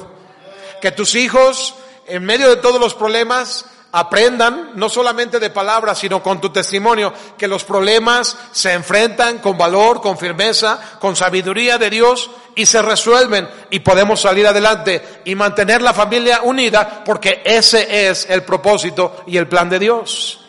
[0.81, 1.75] Que tus hijos,
[2.13, 7.11] en medio de todos los problemas, aprendan, no solamente de palabras, sino con tu testimonio,
[7.39, 12.83] que los problemas se enfrentan con valor, con firmeza, con sabiduría de Dios y se
[12.83, 19.25] resuelven y podemos salir adelante y mantener la familia unida porque ese es el propósito
[19.27, 20.45] y el plan de Dios.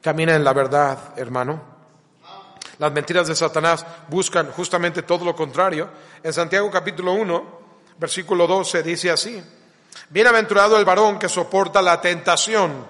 [0.00, 1.60] Camina en la verdad, hermano.
[2.78, 5.90] Las mentiras de Satanás buscan justamente todo lo contrario.
[6.22, 7.60] En Santiago capítulo 1,
[7.98, 9.42] versículo 12 dice así.
[10.08, 12.86] Bienaventurado el varón que soporta la tentación.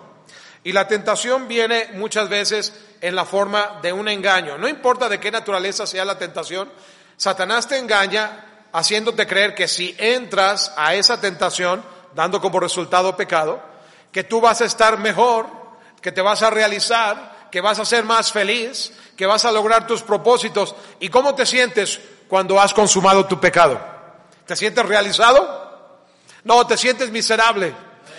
[0.62, 4.59] Y la tentación viene muchas veces en la forma de un engaño.
[4.59, 6.70] No importa de qué naturaleza sea la tentación,
[7.16, 11.83] Satanás te engaña haciéndote creer que si entras a esa tentación,
[12.14, 13.62] dando como resultado pecado,
[14.12, 15.46] que tú vas a estar mejor,
[16.01, 19.87] que te vas a realizar, que vas a ser más feliz, que vas a lograr
[19.87, 20.75] tus propósitos.
[20.99, 23.81] ¿Y cómo te sientes cuando has consumado tu pecado?
[24.46, 25.70] ¿Te sientes realizado?
[26.44, 27.74] No, te sientes miserable.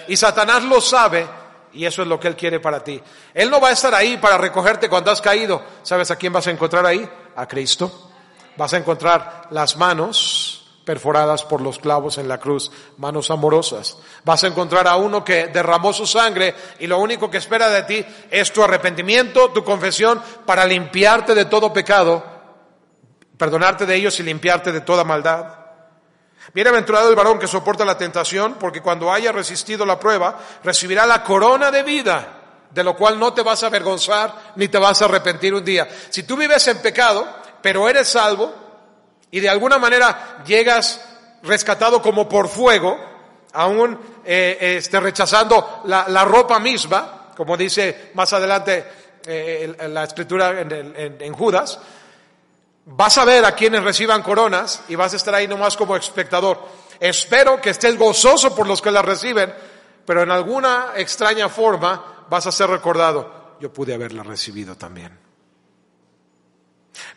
[0.08, 1.28] Y Satanás lo sabe
[1.74, 3.02] y eso es lo que Él quiere para ti.
[3.34, 5.62] Él no va a estar ahí para recogerte cuando has caído.
[5.84, 7.08] ¿Sabes a quién vas a encontrar ahí?
[7.36, 8.12] A Cristo.
[8.58, 13.98] Vas a encontrar las manos perforadas por los clavos en la cruz, manos amorosas.
[14.26, 17.84] Vas a encontrar a uno que derramó su sangre y lo único que espera de
[17.84, 22.24] ti es tu arrepentimiento, tu confesión para limpiarte de todo pecado,
[23.38, 25.61] perdonarte de ellos y limpiarte de toda maldad.
[26.54, 31.24] Bienaventurado el varón que soporta la tentación, porque cuando haya resistido la prueba, recibirá la
[31.24, 32.28] corona de vida,
[32.70, 35.88] de lo cual no te vas a avergonzar ni te vas a arrepentir un día.
[36.10, 37.28] Si tú vives en pecado,
[37.62, 38.54] pero eres salvo,
[39.30, 41.02] y de alguna manera llegas
[41.44, 42.98] rescatado como por fuego,
[43.54, 48.86] aún eh, este, rechazando la, ropa misma, como dice más adelante
[49.26, 51.80] eh, la escritura en Judas,
[52.86, 56.60] Vas a ver a quienes reciban coronas y vas a estar ahí nomás como espectador.
[57.00, 59.54] Espero que estés gozoso por los que las reciben,
[60.06, 63.56] pero en alguna extraña forma vas a ser recordado.
[63.60, 65.18] Yo pude haberla recibido también.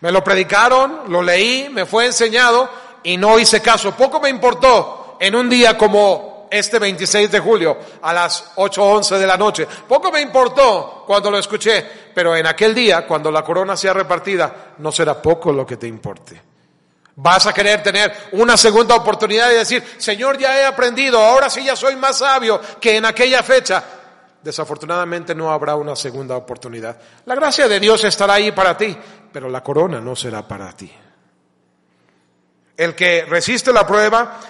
[0.00, 2.68] Me lo predicaron, lo leí, me fue enseñado
[3.02, 3.94] y no hice caso.
[3.94, 9.26] Poco me importó en un día como este 26 de julio a las 8.11 de
[9.26, 9.66] la noche.
[9.88, 14.74] Poco me importó cuando lo escuché, pero en aquel día, cuando la corona sea repartida,
[14.78, 16.40] no será poco lo que te importe.
[17.16, 21.64] Vas a querer tener una segunda oportunidad y decir, Señor, ya he aprendido, ahora sí
[21.64, 23.82] ya soy más sabio que en aquella fecha.
[24.42, 26.96] Desafortunadamente no habrá una segunda oportunidad.
[27.26, 28.96] La gracia de Dios estará ahí para ti,
[29.32, 30.92] pero la corona no será para ti.
[32.76, 34.40] El que resiste la prueba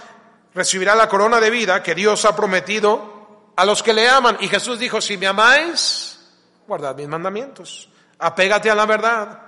[0.54, 4.38] recibirá la corona de vida que Dios ha prometido a los que le aman.
[4.40, 6.20] Y Jesús dijo, si me amáis,
[6.66, 7.88] guardad mis mandamientos,
[8.18, 9.40] apégate a la verdad.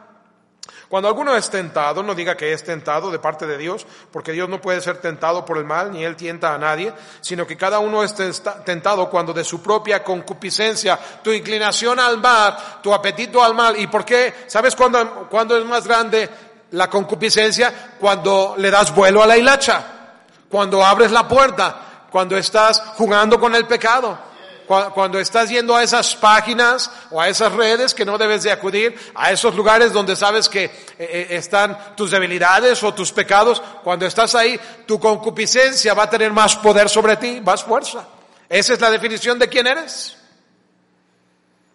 [0.88, 4.48] Cuando alguno es tentado, no diga que es tentado de parte de Dios, porque Dios
[4.48, 7.80] no puede ser tentado por el mal, ni Él tienta a nadie, sino que cada
[7.80, 8.14] uno es
[8.64, 13.78] tentado cuando de su propia concupiscencia, tu inclinación al mal, tu apetito al mal.
[13.80, 14.44] ¿Y por qué?
[14.46, 16.30] ¿Sabes cuándo, cuándo es más grande
[16.70, 17.96] la concupiscencia?
[17.98, 19.95] Cuando le das vuelo a la hilacha
[20.50, 24.18] cuando abres la puerta, cuando estás jugando con el pecado,
[24.66, 28.98] cuando estás yendo a esas páginas o a esas redes que no debes de acudir,
[29.14, 34.06] a esos lugares donde sabes que eh, eh, están tus debilidades o tus pecados, cuando
[34.06, 38.08] estás ahí, tu concupiscencia va a tener más poder sobre ti, más fuerza.
[38.48, 40.16] Esa es la definición de quién eres.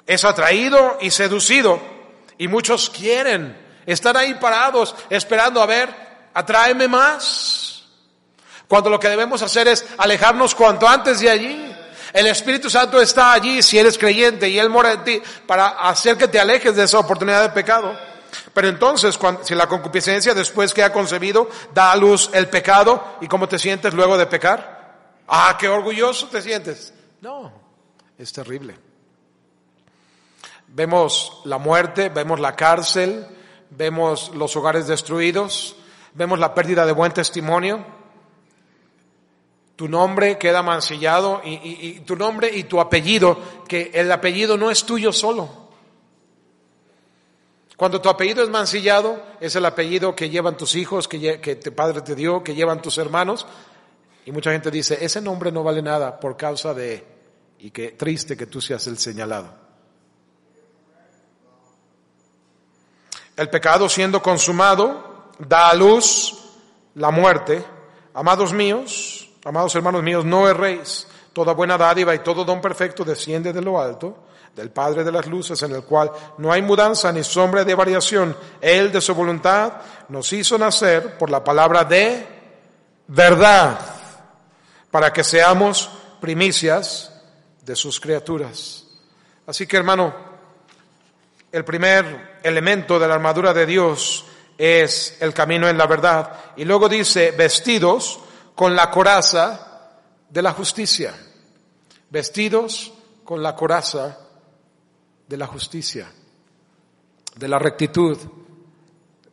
[0.05, 1.79] Es atraído y seducido.
[2.37, 7.60] Y muchos quieren estar ahí parados esperando a ver Atráeme más.
[8.71, 11.75] Cuando lo que debemos hacer es alejarnos cuanto antes de allí.
[12.13, 16.15] El Espíritu Santo está allí si eres creyente y Él mora en ti para hacer
[16.15, 17.93] que te alejes de esa oportunidad de pecado.
[18.53, 23.17] Pero entonces, cuando, si la concupiscencia después que ha concebido da a luz el pecado,
[23.19, 25.17] ¿y cómo te sientes luego de pecar?
[25.27, 26.93] Ah, qué orgulloso te sientes.
[27.19, 27.51] No,
[28.17, 28.77] es terrible.
[30.69, 33.27] Vemos la muerte, vemos la cárcel,
[33.69, 35.75] vemos los hogares destruidos,
[36.13, 37.99] vemos la pérdida de buen testimonio.
[39.81, 44.83] Tu nombre queda mancillado y, tu nombre y tu apellido, que el apellido no es
[44.83, 45.49] tuyo solo.
[47.75, 51.73] Cuando tu apellido es mancillado, es el apellido que llevan tus hijos, que, que tu
[51.73, 53.47] padre te dio, que llevan tus hermanos.
[54.23, 57.03] Y mucha gente dice, ese nombre no vale nada por causa de,
[57.57, 59.51] y qué triste que tú seas el señalado.
[63.35, 66.37] El pecado siendo consumado da a luz
[66.93, 67.65] la muerte.
[68.13, 71.07] Amados míos, amados hermanos míos, no erréis.
[71.33, 74.25] Toda buena dádiva y todo don perfecto desciende de lo alto
[74.55, 78.35] del Padre de las Luces, en el cual no hay mudanza ni sombra de variación.
[78.59, 79.73] Él de su voluntad
[80.09, 82.27] nos hizo nacer por la palabra de
[83.07, 83.79] verdad,
[84.89, 87.13] para que seamos primicias
[87.63, 88.85] de sus criaturas.
[89.47, 90.13] Así que hermano,
[91.51, 94.25] el primer elemento de la armadura de Dios
[94.57, 96.31] es el camino en la verdad.
[96.57, 98.19] Y luego dice, vestidos
[98.61, 99.89] con la coraza
[100.29, 101.15] de la justicia.
[102.11, 102.93] Vestidos
[103.23, 104.19] con la coraza
[105.27, 106.11] de la justicia,
[107.37, 108.19] de la rectitud,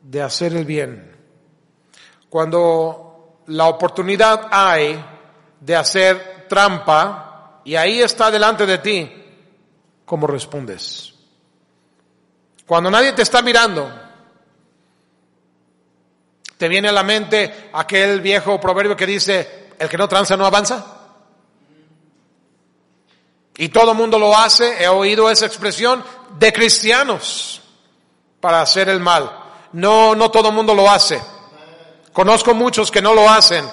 [0.00, 1.14] de hacer el bien.
[2.30, 4.98] Cuando la oportunidad hay
[5.60, 9.12] de hacer trampa y ahí está delante de ti,
[10.06, 11.12] ¿cómo respondes?
[12.66, 13.92] Cuando nadie te está mirando,
[16.58, 20.44] te viene a la mente aquel viejo proverbio que dice, el que no tranza no
[20.44, 20.84] avanza.
[23.56, 26.04] Y todo mundo lo hace, he oído esa expresión,
[26.38, 27.60] de cristianos
[28.40, 29.30] para hacer el mal.
[29.72, 31.20] No, no todo mundo lo hace.
[32.12, 33.68] Conozco muchos que no lo hacen.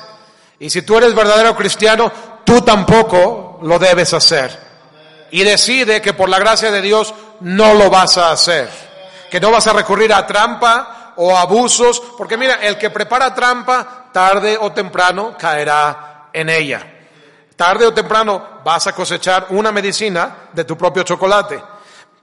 [0.60, 2.12] Y si tú eres verdadero cristiano,
[2.44, 4.66] tú tampoco lo debes hacer.
[5.32, 8.70] Y decide que por la gracia de Dios no lo vas a hacer.
[9.30, 14.10] Que no vas a recurrir a trampa o abusos, porque mira, el que prepara trampa,
[14.12, 16.94] tarde o temprano caerá en ella.
[17.56, 21.62] Tarde o temprano vas a cosechar una medicina de tu propio chocolate.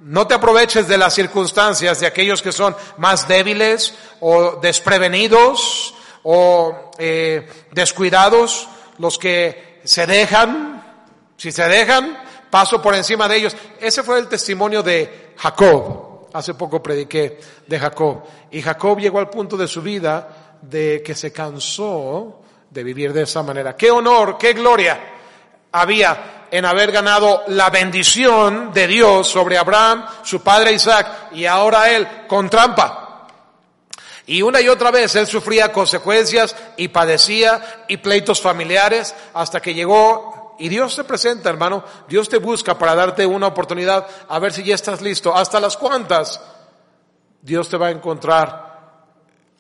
[0.01, 6.91] No te aproveches de las circunstancias de aquellos que son más débiles o desprevenidos o
[6.99, 11.01] eh, descuidados, los que se dejan,
[11.37, 13.57] si se dejan, paso por encima de ellos.
[13.81, 16.12] Ese fue el testimonio de Jacob.
[16.33, 18.23] Hace poco prediqué de Jacob.
[18.51, 22.41] Y Jacob llegó al punto de su vida de que se cansó
[22.71, 23.77] de vivir de esa manera.
[23.77, 25.13] ¡Qué honor, qué gloria!
[25.73, 31.91] había en haber ganado la bendición de Dios sobre Abraham, su padre Isaac, y ahora
[31.91, 33.29] él con trampa.
[34.27, 39.75] Y una y otra vez él sufría consecuencias y padecía y pleitos familiares hasta que
[39.75, 44.53] llegó y Dios te presenta, hermano, Dios te busca para darte una oportunidad a ver
[44.53, 45.35] si ya estás listo.
[45.35, 46.41] Hasta las cuantas
[47.41, 49.07] Dios te va a encontrar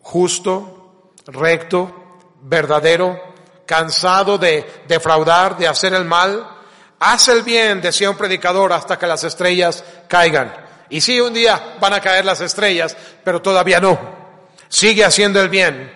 [0.01, 3.21] justo, recto, verdadero,
[3.67, 6.49] cansado de defraudar, de hacer el mal,
[7.01, 10.55] haz el bien, decía un predicador, hasta que las estrellas caigan.
[10.89, 13.99] Y sí, un día van a caer las estrellas, pero todavía no.
[14.69, 15.93] Sigue haciendo el bien.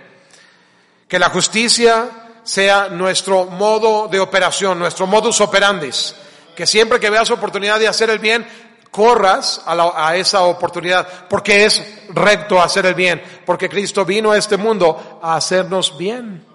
[1.07, 6.15] Que la justicia sea nuestro modo de operación, nuestro modus operandis.
[6.55, 8.47] Que siempre que veas oportunidad de hacer el bien,
[8.91, 14.39] corras a, a, esa oportunidad, porque es recto hacer el bien, porque Cristo vino a
[14.39, 16.47] este mundo a hacernos bien.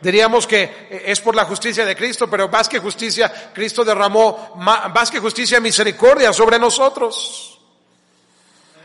[0.00, 5.10] Diríamos que es por la justicia de Cristo, pero más que justicia, Cristo derramó más
[5.10, 7.60] que justicia, misericordia sobre nosotros.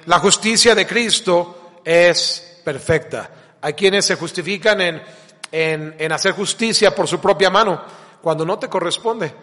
[0.05, 3.29] La justicia de Cristo es perfecta.
[3.61, 5.01] Hay quienes se justifican en,
[5.51, 7.81] en, en hacer justicia por su propia mano,
[8.21, 9.33] cuando no te corresponde.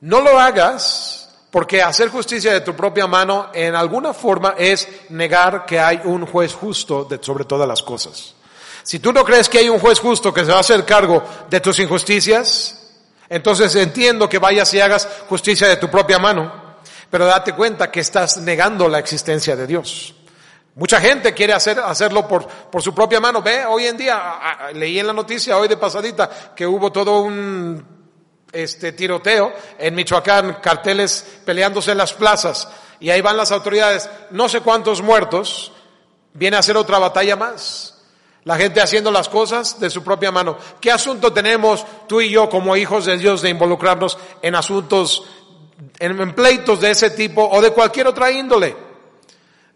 [0.00, 5.64] No lo hagas porque hacer justicia de tu propia mano en alguna forma es negar
[5.64, 8.34] que hay un juez justo de, sobre todas las cosas.
[8.82, 11.22] Si tú no crees que hay un juez justo que se va a hacer cargo
[11.48, 12.92] de tus injusticias,
[13.28, 16.68] entonces entiendo que vayas y hagas justicia de tu propia mano,
[17.10, 20.14] pero date cuenta que estás negando la existencia de Dios.
[20.78, 23.42] Mucha gente quiere hacer, hacerlo por, por su propia mano.
[23.42, 27.98] Ve, hoy en día, leí en la noticia hoy de pasadita que hubo todo un
[28.52, 32.68] este tiroteo en Michoacán, carteles peleándose en las plazas,
[33.00, 35.72] y ahí van las autoridades, no sé cuántos muertos,
[36.32, 37.94] viene a ser otra batalla más.
[38.44, 40.56] La gente haciendo las cosas de su propia mano.
[40.80, 45.26] ¿Qué asunto tenemos tú y yo como hijos de Dios de involucrarnos en asuntos,
[45.98, 48.87] en, pleitos de ese tipo o de cualquier otra índole?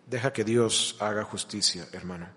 [0.06, 2.28] Deja que Dios haga justicia, hermano.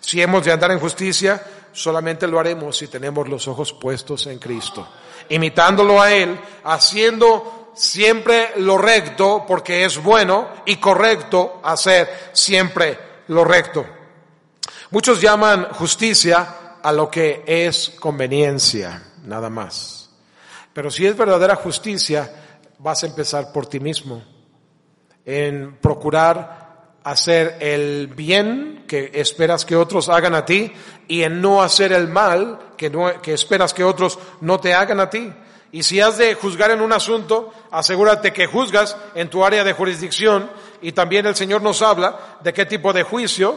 [0.00, 4.38] Si hemos de andar en justicia, solamente lo haremos si tenemos los ojos puestos en
[4.38, 4.88] Cristo,
[5.28, 13.44] imitándolo a Él, haciendo siempre lo recto, porque es bueno y correcto hacer siempre lo
[13.44, 13.84] recto.
[14.90, 20.10] Muchos llaman justicia a lo que es conveniencia, nada más.
[20.72, 22.30] Pero si es verdadera justicia,
[22.78, 24.22] vas a empezar por ti mismo,
[25.24, 26.65] en procurar
[27.06, 30.72] hacer el bien que esperas que otros hagan a ti
[31.06, 32.90] y en no hacer el mal que,
[33.32, 35.32] esperas que otros no te hagan a ti.
[35.70, 39.72] Y si has de juzgar en un asunto, asegúrate que juzgas en tu área de
[39.72, 40.50] jurisdicción
[40.82, 43.56] y también el Señor nos habla de qué tipo de juicio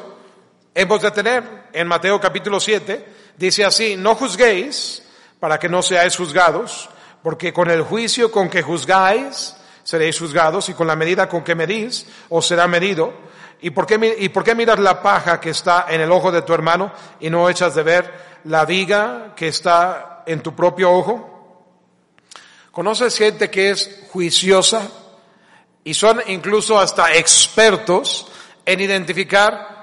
[0.75, 1.43] hemos de tener.
[1.73, 3.03] En Mateo capítulo 7
[3.35, 5.01] dice así, no juzguéis
[5.39, 6.87] para que no seáis juzgados,
[7.23, 11.55] porque con el juicio con que juzgáis seréis juzgados y con la medida con que
[11.55, 13.27] medís os será medido.
[13.61, 16.91] ¿Y por, qué, ¿Y miras la paja que está en el ojo de tu hermano
[17.19, 21.65] y no echas de ver la viga que está en tu propio ojo?
[22.71, 24.87] ¿Conoces gente que es juiciosa
[25.83, 28.27] y son incluso hasta expertos
[28.65, 29.79] en identificar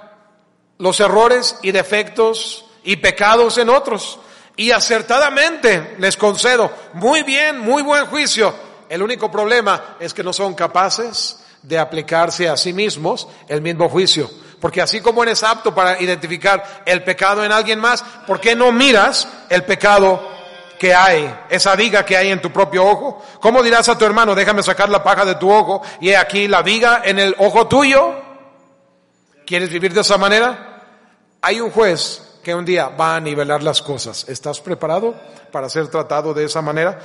[0.79, 4.19] los errores y defectos y pecados en otros.
[4.57, 8.55] Y acertadamente les concedo, muy bien, muy buen juicio.
[8.89, 13.89] El único problema es que no son capaces de aplicarse a sí mismos el mismo
[13.89, 14.31] juicio.
[14.61, 18.71] Porque así como eres apto para identificar el pecado en alguien más, ¿por qué no
[18.73, 20.23] miras el pecado
[20.79, 23.23] que hay, esa viga que hay en tu propio ojo?
[23.41, 26.47] ¿Cómo dirás a tu hermano, déjame sacar la paja de tu ojo y he aquí
[26.47, 28.15] la viga en el ojo tuyo?
[29.45, 30.83] ¿Quieres vivir de esa manera?
[31.43, 34.29] Hay un juez que un día va a nivelar las cosas.
[34.29, 35.15] ¿Estás preparado
[35.51, 37.01] para ser tratado de esa manera?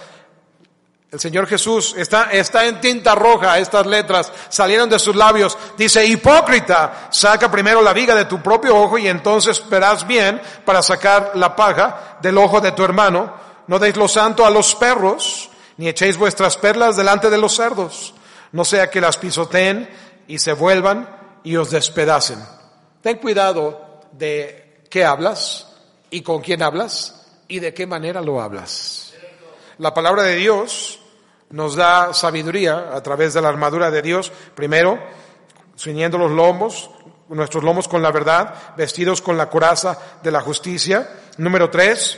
[1.12, 5.58] El Señor Jesús está, está en tinta roja, estas letras salieron de sus labios.
[5.78, 10.82] Dice, hipócrita, saca primero la viga de tu propio ojo y entonces verás bien para
[10.82, 13.34] sacar la paja del ojo de tu hermano.
[13.68, 18.14] No deis lo santo a los perros, ni echéis vuestras perlas delante de los cerdos,
[18.54, 19.90] no sea que las pisoteen
[20.30, 21.10] y se vuelvan
[21.44, 22.40] y os despedacen.
[23.02, 25.68] Ten cuidado de qué hablas
[26.10, 29.14] y con quién hablas y de qué manera lo hablas.
[29.78, 31.00] La palabra de Dios
[31.52, 34.32] nos da sabiduría a través de la armadura de Dios.
[34.56, 35.00] Primero,
[35.78, 36.90] ciñendo los lomos,
[37.30, 41.10] nuestros lomos con la verdad, vestidos con la coraza de la justicia.
[41.38, 42.18] Número tres,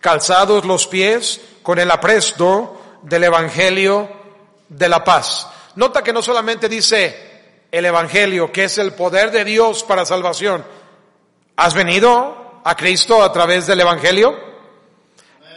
[0.00, 4.08] calzados los pies con el apresto del Evangelio
[4.68, 5.48] de la paz.
[5.76, 7.28] Nota que no solamente dice
[7.70, 10.64] el Evangelio, que es el poder de Dios para salvación.
[11.56, 14.47] ¿Has venido a Cristo a través del Evangelio?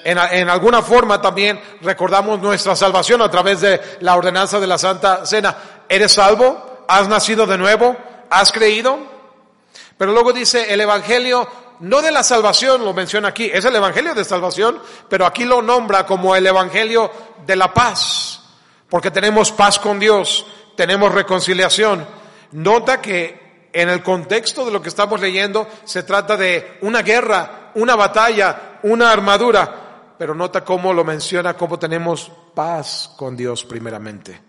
[0.04, 4.78] En, en, alguna forma también recordamos nuestra salvación a través de la ordenanza de la
[4.78, 5.56] Santa Cena.
[5.88, 6.86] ¿Eres salvo?
[6.88, 7.96] ¿Has nacido de nuevo?
[8.30, 8.98] ¿Has creído?
[9.98, 11.48] Pero luego dice el Evangelio,
[11.82, 15.62] no de la salvación, lo menciona aquí, es el Evangelio de salvación, pero aquí lo
[15.62, 17.12] nombra como el Evangelio
[17.46, 18.42] de la paz,
[18.90, 20.46] porque tenemos paz con Dios
[20.76, 22.06] tenemos reconciliación.
[22.54, 27.72] Nota que en el contexto de lo que estamos leyendo se trata de una guerra,
[27.76, 29.81] una batalla, una armadura,
[30.22, 34.40] pero nota cómo lo menciona, cómo tenemos paz con Dios primeramente.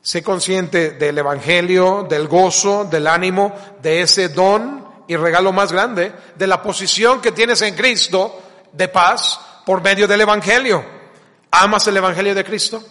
[0.00, 6.12] Sé consciente del Evangelio, del gozo, del ánimo, de ese don y regalo más grande,
[6.34, 10.84] de la posición que tienes en Cristo de paz por medio del Evangelio.
[11.52, 12.82] ¿Amas el Evangelio de Cristo?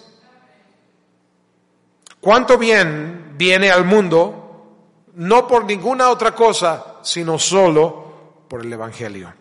[2.22, 9.41] ¿Cuánto bien viene al mundo no por ninguna otra cosa, sino solo por el Evangelio?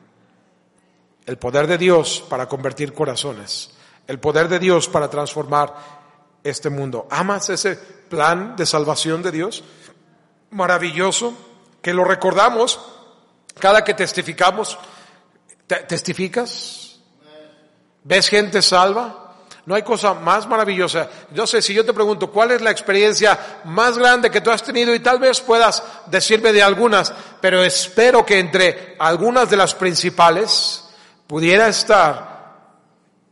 [1.30, 3.70] El poder de Dios para convertir corazones,
[4.08, 5.72] el poder de Dios para transformar
[6.42, 7.06] este mundo.
[7.08, 9.62] ¿Amas ese plan de salvación de Dios?
[10.50, 11.32] Maravilloso,
[11.80, 12.80] que lo recordamos
[13.60, 14.76] cada que testificamos.
[15.68, 16.98] ¿Testificas?
[18.02, 19.36] ¿Ves gente salva?
[19.66, 21.08] No hay cosa más maravillosa.
[21.32, 24.64] Yo sé, si yo te pregunto, ¿cuál es la experiencia más grande que tú has
[24.64, 24.92] tenido?
[24.92, 30.88] Y tal vez puedas decirme de algunas, pero espero que entre algunas de las principales
[31.30, 32.56] pudiera estar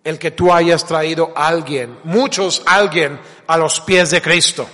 [0.05, 4.69] el que tú hayas traído a alguien, muchos alguien, a los pies de Cristo.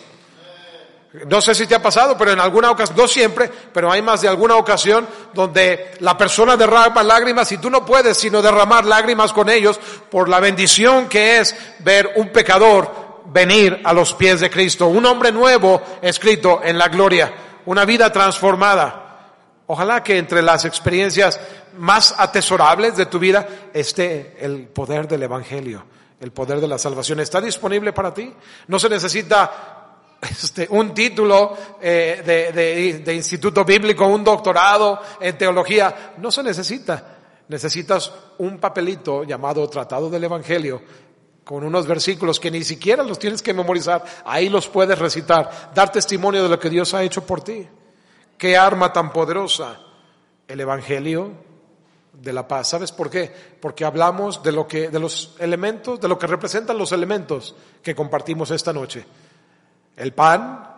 [1.27, 4.20] No sé si te ha pasado, pero en alguna ocasión, no siempre, pero hay más
[4.20, 9.33] de alguna ocasión donde la persona derrama lágrimas y tú no puedes sino derramar lágrimas
[9.33, 14.51] con ellos por la bendición que es ver un pecador venir a los pies de
[14.51, 17.33] Cristo, un hombre nuevo escrito en la gloria,
[17.64, 19.04] una vida transformada.
[19.67, 21.41] Ojalá que entre las experiencias
[21.79, 25.85] más atesorables de tu vida esté el poder del Evangelio,
[26.21, 27.21] el poder de la salvación.
[27.21, 28.33] ¿Está disponible para ti?
[28.69, 35.39] No se necesita este, un título eh, de, de, de instituto bíblico, un doctorado en
[35.39, 36.15] teología.
[36.19, 37.11] No se necesita.
[37.49, 40.83] Necesitas un papelito llamado Tratado del Evangelio
[41.45, 45.93] con unos versículos que ni siquiera los tienes que memorizar, ahí los puedes recitar, dar
[45.93, 47.69] testimonio de lo que Dios ha hecho por ti.
[48.45, 49.80] Qué arma tan poderosa
[50.47, 51.32] el evangelio
[52.12, 52.68] de la paz.
[52.68, 53.32] ¿Sabes por qué?
[53.59, 57.95] Porque hablamos de lo que de los elementos, de lo que representan los elementos que
[57.95, 59.07] compartimos esta noche.
[59.97, 60.74] El pan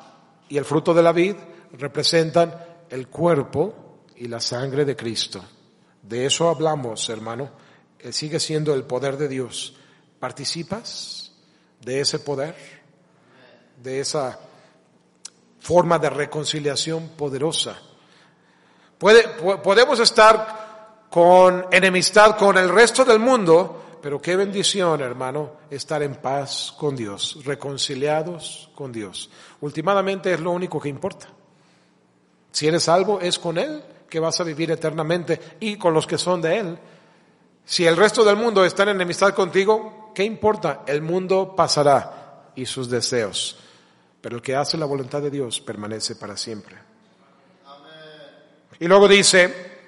[0.48, 1.34] y el fruto de la vid
[1.72, 2.54] representan
[2.88, 5.44] el cuerpo y la sangre de Cristo.
[6.02, 7.50] De eso hablamos, hermano.
[7.98, 9.74] Él sigue siendo el poder de Dios.
[10.20, 11.32] ¿Participas
[11.80, 12.54] de ese poder?
[13.82, 14.38] De esa
[15.66, 17.76] forma de reconciliación poderosa.
[18.98, 26.14] Podemos estar con enemistad con el resto del mundo, pero qué bendición, hermano, estar en
[26.14, 29.28] paz con Dios, reconciliados con Dios.
[29.60, 31.26] Últimamente es lo único que importa.
[32.52, 36.16] Si eres salvo, es con Él que vas a vivir eternamente y con los que
[36.16, 36.78] son de Él.
[37.64, 40.84] Si el resto del mundo está en enemistad contigo, ¿qué importa?
[40.86, 43.58] El mundo pasará y sus deseos
[44.27, 46.77] pero el que hace la voluntad de Dios permanece para siempre.
[48.81, 49.79] Y luego dice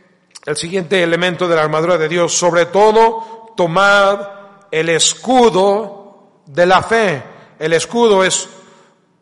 [0.46, 4.20] el siguiente elemento de la armadura de Dios, sobre todo tomad
[4.70, 7.20] el escudo de la fe.
[7.58, 8.48] El escudo es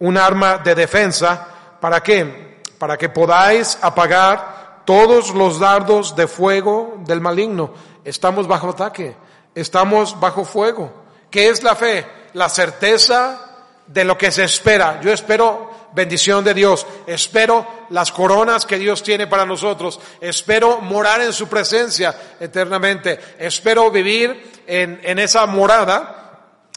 [0.01, 1.49] un arma de defensa.
[1.81, 2.61] ¿Para qué?
[2.77, 7.73] Para que podáis apagar todos los dardos de fuego del maligno.
[8.05, 9.17] Estamos bajo ataque,
[9.55, 10.93] estamos bajo fuego.
[11.31, 12.07] ¿Qué es la fe?
[12.35, 13.46] La certeza
[13.87, 15.01] de lo que se espera.
[15.01, 21.23] Yo espero bendición de Dios, espero las coronas que Dios tiene para nosotros, espero morar
[21.23, 26.17] en su presencia eternamente, espero vivir en, en esa morada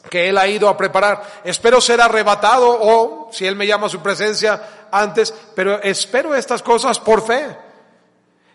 [0.08, 1.22] que Él ha ido a preparar.
[1.44, 6.62] Espero ser arrebatado o, si Él me llama a su presencia antes, pero espero estas
[6.62, 7.56] cosas por fe.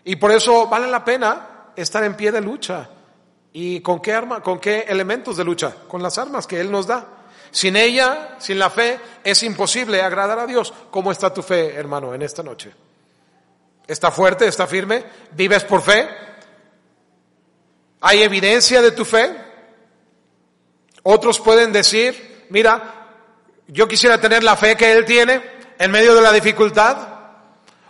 [0.04, 2.88] Y por eso vale la pena estar en pie de lucha.
[3.52, 5.74] ¿Y con qué arma, con qué elementos de lucha?
[5.88, 7.15] Con las armas que Él nos da.
[7.56, 10.74] Sin ella, sin la fe, es imposible agradar a Dios.
[10.90, 12.70] ¿Cómo está tu fe, hermano, en esta noche?
[13.86, 14.46] ¿Está fuerte?
[14.46, 15.02] ¿Está firme?
[15.30, 16.06] ¿Vives por fe?
[18.02, 19.34] ¿Hay evidencia de tu fe?
[21.04, 23.06] Otros pueden decir, mira,
[23.68, 25.40] yo quisiera tener la fe que Él tiene
[25.78, 27.08] en medio de la dificultad,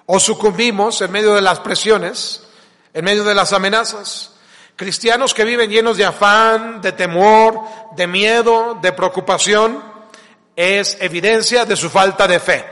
[0.07, 2.47] o sucumbimos en medio de las presiones,
[2.95, 4.36] en medio de las amenazas.
[4.77, 7.62] Cristianos que viven llenos de afán, de temor,
[7.97, 9.83] de miedo, de preocupación,
[10.55, 12.64] es evidencia de su falta de fe.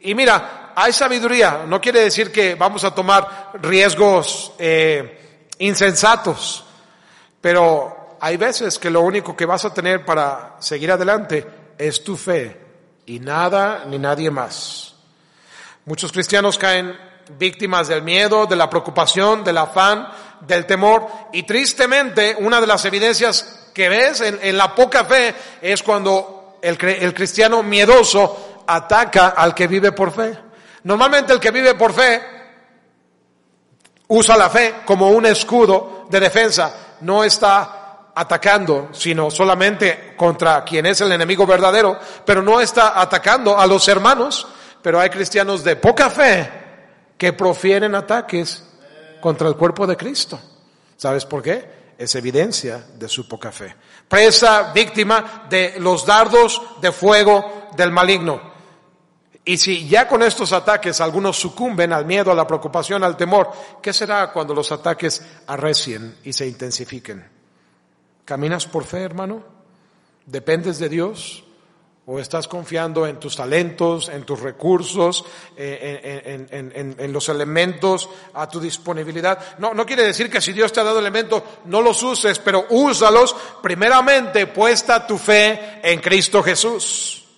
[0.00, 6.64] Y mira, hay sabiduría, no quiere decir que vamos a tomar riesgos eh, insensatos,
[7.38, 11.46] pero hay veces que lo único que vas a tener para seguir adelante
[11.76, 12.58] es tu fe
[13.04, 14.94] y nada ni nadie más.
[15.84, 16.96] Muchos cristianos caen
[17.38, 20.08] víctimas del miedo, de la preocupación, del afán,
[20.40, 21.06] del temor.
[21.32, 26.78] Y tristemente, una de las evidencias que ves en, la poca fe es cuando el,
[26.80, 30.36] el cristiano miedoso ataca al que vive por fe.
[30.84, 32.20] Normalmente el que vive por fe
[34.08, 36.96] usa la fe como un escudo de defensa.
[37.00, 43.58] No está atacando, sino solamente contra quien es el enemigo verdadero, pero no está atacando
[43.58, 44.46] a los hermanos.
[44.82, 46.50] Pero hay cristianos de poca fe
[47.18, 48.64] que profieren ataques
[49.20, 50.40] contra el cuerpo de Cristo.
[50.96, 51.94] ¿Sabes por qué?
[51.98, 53.74] Es evidencia de su poca fe.
[54.08, 58.50] Presa, víctima de los dardos de fuego del maligno.
[59.44, 63.50] Y si ya con estos ataques algunos sucumben al miedo, a la preocupación, al temor,
[63.82, 67.26] ¿qué será cuando los ataques arrecien y se intensifiquen?
[68.24, 69.42] ¿Caminas por fe, hermano?
[70.26, 71.44] ¿Dependes de Dios?
[72.12, 75.24] ¿O estás confiando en tus talentos, en tus recursos,
[75.56, 79.56] eh, en, los elementos a tu disponibilidad?
[79.58, 82.66] No, no quiere decir que si Dios te ha dado elementos, no los uses, pero
[82.70, 87.28] úsalos primeramente puesta tu fe en Cristo Jesús.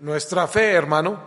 [0.00, 1.20] Nuestra fe, hermano,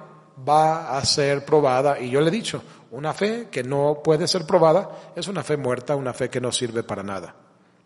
[0.49, 1.99] va a ser probada.
[1.99, 5.55] Y yo le he dicho, una fe que no puede ser probada es una fe
[5.55, 7.36] muerta, una fe que no sirve para nada.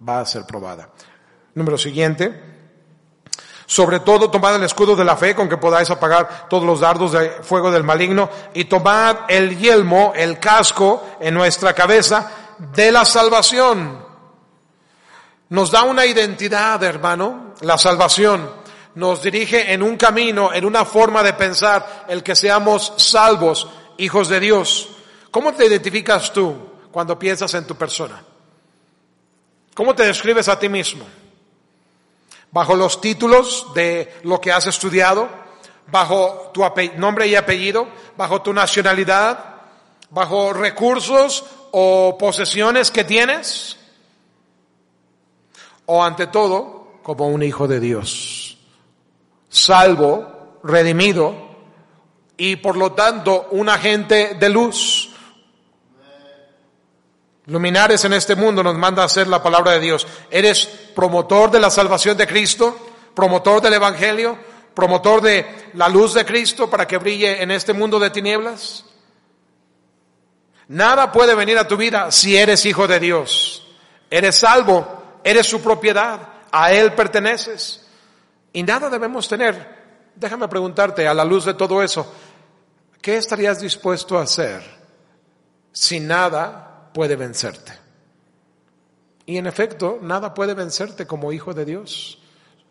[0.07, 0.87] Va a ser probada.
[1.53, 2.55] Número siguiente.
[3.69, 7.11] Sobre todo tomad el escudo de la fe con que podáis apagar todos los dardos
[7.11, 13.03] de fuego del maligno y tomad el yelmo, el casco en nuestra cabeza de la
[13.03, 14.05] salvación.
[15.49, 18.49] Nos da una identidad, hermano, la salvación.
[18.95, 24.29] Nos dirige en un camino, en una forma de pensar, el que seamos salvos, hijos
[24.29, 24.87] de Dios.
[25.29, 26.55] ¿Cómo te identificas tú
[26.89, 28.23] cuando piensas en tu persona?
[29.75, 31.05] ¿Cómo te describes a ti mismo?
[32.57, 35.29] ¿Bajo los títulos de lo que has estudiado?
[35.91, 36.63] ¿Bajo tu
[36.97, 37.87] nombre y apellido?
[38.17, 39.57] ¿Bajo tu nacionalidad?
[40.09, 43.77] ¿Bajo recursos o posesiones que tienes?
[45.85, 48.57] ¿O ante todo, como un hijo de Dios?
[49.49, 51.35] Salvo, redimido
[52.37, 55.06] y por lo tanto un agente de luz.
[57.47, 60.05] Luminares en este mundo nos manda a hacer la palabra de Dios.
[60.29, 62.77] ¿Eres promotor de la salvación de Cristo?
[63.15, 64.37] ¿Promotor del Evangelio?
[64.73, 68.83] ¿Promotor de la luz de Cristo para que brille en este mundo de tinieblas?
[70.67, 73.65] Nada puede venir a tu vida si eres hijo de Dios.
[74.09, 76.19] Eres salvo, eres su propiedad,
[76.51, 77.87] a Él perteneces.
[78.51, 79.77] Y nada debemos tener.
[80.15, 82.13] Déjame preguntarte, a la luz de todo eso,
[83.01, 84.61] ¿qué estarías dispuesto a hacer
[85.71, 87.73] si nada puede vencerte?
[89.25, 92.19] Y en efecto, nada puede vencerte como hijo de Dios.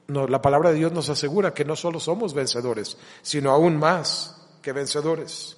[0.08, 4.72] La palabra de Dios nos asegura que no solo somos vencedores, sino aún más que
[4.72, 5.56] vencedores.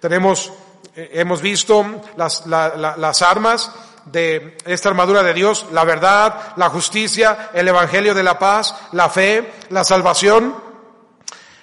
[0.00, 0.52] Tenemos,
[0.94, 3.72] eh, hemos visto las, las armas
[4.06, 9.08] de esta armadura de Dios, la verdad, la justicia, el evangelio de la paz, la
[9.08, 10.54] fe, la salvación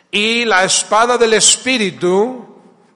[0.09, 2.47] y la espada del Espíritu,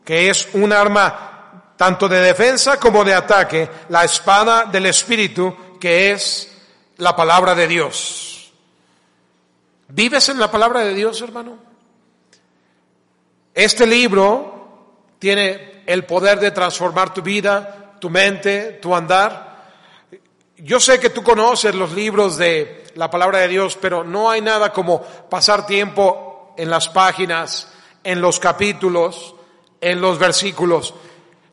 [0.04, 1.35] que es un arma
[1.78, 6.52] tanto de defensa como de ataque, la espada del Espíritu, que es
[6.98, 8.52] la palabra de Dios.
[9.90, 11.58] ¿Vives en la palabra de Dios, hermano?
[13.54, 14.56] Este libro
[15.20, 19.56] tiene el poder de transformar tu vida, tu mente, tu andar.
[20.58, 24.42] Yo sé que tú conoces los libros de la palabra de Dios, pero no hay
[24.42, 27.68] nada como pasar tiempo en las páginas,
[28.04, 29.36] en los capítulos,
[29.82, 30.94] en los versículos.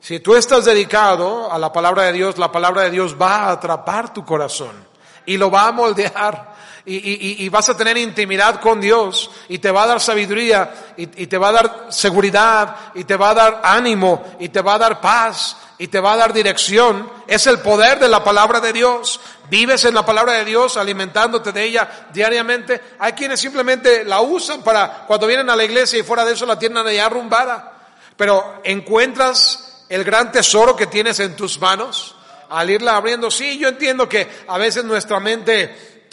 [0.02, 3.52] Si tú estás dedicado a la palabra de Dios, la palabra de Dios va a
[3.52, 4.84] atrapar tu corazón
[5.24, 6.52] y lo va a moldear.
[6.84, 11.26] Y, vas a tener intimidad con Dios y te va a dar sabiduría y, y
[11.28, 14.78] te va a dar seguridad y te va a dar ánimo y te va a
[14.78, 17.08] dar paz y te va a dar dirección.
[17.28, 19.20] Es el poder de la palabra de Dios.
[19.48, 22.80] Vives en la palabra de Dios, alimentándote de ella diariamente.
[22.98, 26.44] Hay quienes simplemente la usan para cuando vienen a la iglesia y fuera de eso
[26.44, 27.74] la tienen allá arrumbada.
[28.16, 32.14] Pero encuentras el gran tesoro que tienes en tus manos
[32.48, 33.30] al irla abriendo.
[33.30, 35.64] Sí, yo entiendo que a veces nuestra mente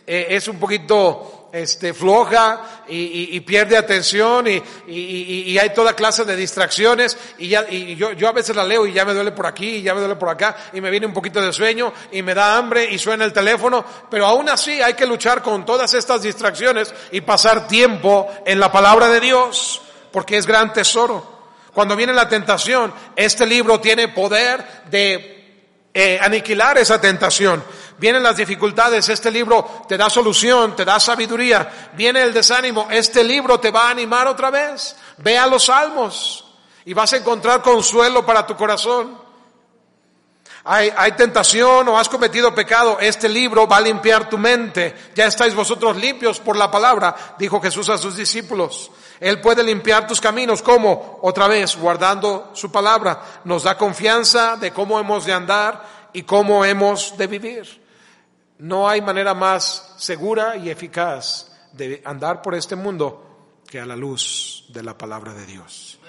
[0.06, 7.18] eh, es un poquito este, floja y, pierde atención y, hay toda clase de distracciones
[7.38, 9.82] y, ya, yo, yo a veces la leo y ya me duele por aquí y
[9.82, 12.58] ya me duele por acá y me viene un poquito de sueño y me da
[12.58, 16.94] hambre y suena el teléfono, pero aún así hay que luchar con todas estas distracciones
[17.12, 21.39] y pasar tiempo en la palabra de Dios porque es gran tesoro.
[21.80, 27.64] Cuando viene la tentación, este libro tiene poder de eh, aniquilar esa tentación.
[27.98, 31.92] Vienen las dificultades, este libro te da solución, te da sabiduría.
[31.94, 34.94] Viene el desánimo, este libro te va a animar otra vez.
[35.20, 36.44] Ve a los salmos
[36.84, 39.18] y vas a encontrar consuelo para tu corazón.
[40.66, 45.12] Hay, hay, tentación o has cometido pecado, este libro va a limpiar tu mente.
[45.16, 48.92] Ya estáis vosotros limpios por la palabra, dijo Jesús a sus discípulos.
[49.20, 50.62] Él puede limpiar tus caminos.
[50.62, 51.20] ¿Cómo?
[51.22, 53.22] Otra vez, guardando su palabra.
[53.44, 57.84] Nos da confianza de cómo hemos de andar y cómo hemos de vivir.
[58.60, 63.26] No hay manera más segura y eficaz de andar por este mundo
[63.68, 66.00] que a la luz de la palabra de Dios.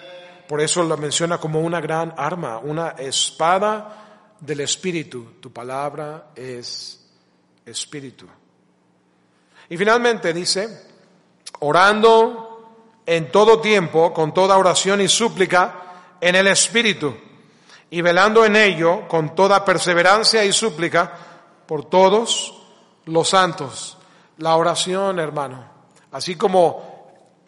[0.48, 5.34] Por eso lo menciona como una gran arma, una espada del Espíritu.
[5.40, 7.06] Tu palabra es
[7.64, 8.26] Espíritu.
[9.68, 10.88] Y finalmente dice,
[11.60, 12.49] orando
[13.10, 15.74] en todo tiempo, con toda oración y súplica,
[16.20, 17.12] en el Espíritu,
[17.90, 21.12] y velando en ello con toda perseverancia y súplica
[21.66, 22.62] por todos
[23.06, 23.98] los santos.
[24.38, 25.64] La oración, hermano,
[26.12, 26.89] así como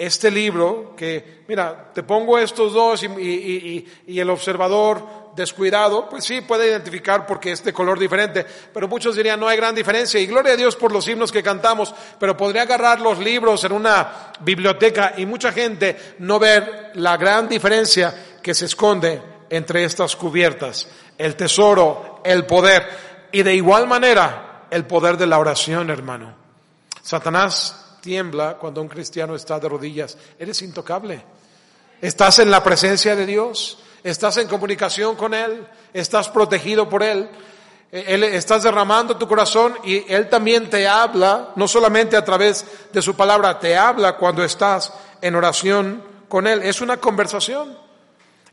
[0.06, 6.68] este libro, que, mira, te pongo estos dos y, el observador descuidado, pues sí puede
[6.68, 8.44] identificar porque es de color diferente,
[8.74, 11.42] pero muchos dirían no hay gran diferencia y gloria a Dios por los himnos que
[11.42, 17.16] cantamos, pero podría agarrar los libros en una biblioteca y mucha gente no ver la
[17.16, 22.88] gran diferencia que se esconde entre estas cubiertas, el tesoro, el poder
[23.30, 26.34] y de igual manera el poder de la oración, hermano.
[27.02, 31.24] Satanás tiembla cuando un cristiano está de rodillas, eres intocable.
[32.02, 37.28] Estás en la presencia de Dios estás en comunicación con Él, estás protegido por Él,
[37.90, 42.64] eh, Él estás derramando tu corazón y Él también te habla, no solamente a través
[42.92, 46.62] de su palabra, te habla cuando estás en oración con Él.
[46.62, 47.80] Es una conversación.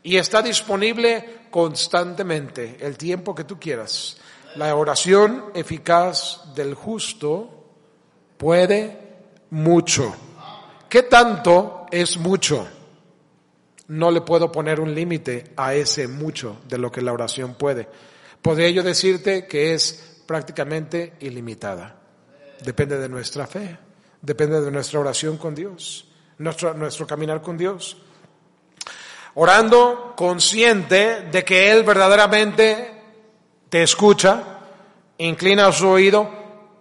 [0.02, 4.16] Y está disponible constantemente, el tiempo que tú quieras.
[4.56, 7.66] La oración eficaz del justo
[8.38, 9.09] puede
[9.50, 10.14] mucho.
[10.88, 12.66] ¿Qué tanto es mucho?
[13.88, 17.88] No le puedo poner un límite a ese mucho de lo que la oración puede.
[18.40, 21.96] Podría yo decirte que es prácticamente ilimitada.
[22.62, 23.78] Depende de nuestra fe,
[24.22, 26.06] depende de nuestra oración con Dios,
[26.38, 27.96] nuestro, nuestro caminar con Dios.
[29.34, 33.02] Orando consciente de que Él verdaderamente
[33.68, 34.58] te escucha,
[35.18, 36.30] inclina su oído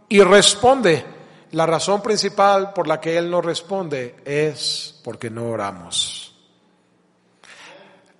[0.09, 1.18] y responde.
[1.51, 6.35] La razón principal por la que Él no responde es porque no oramos.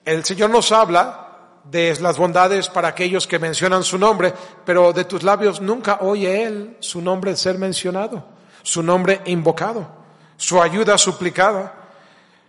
[0.04, 1.28] El Señor nos habla
[1.64, 4.34] de las bondades para aquellos que mencionan su nombre,
[4.66, 8.26] pero de tus labios nunca oye Él su nombre ser mencionado,
[8.64, 9.88] su nombre invocado,
[10.36, 11.76] su ayuda suplicada.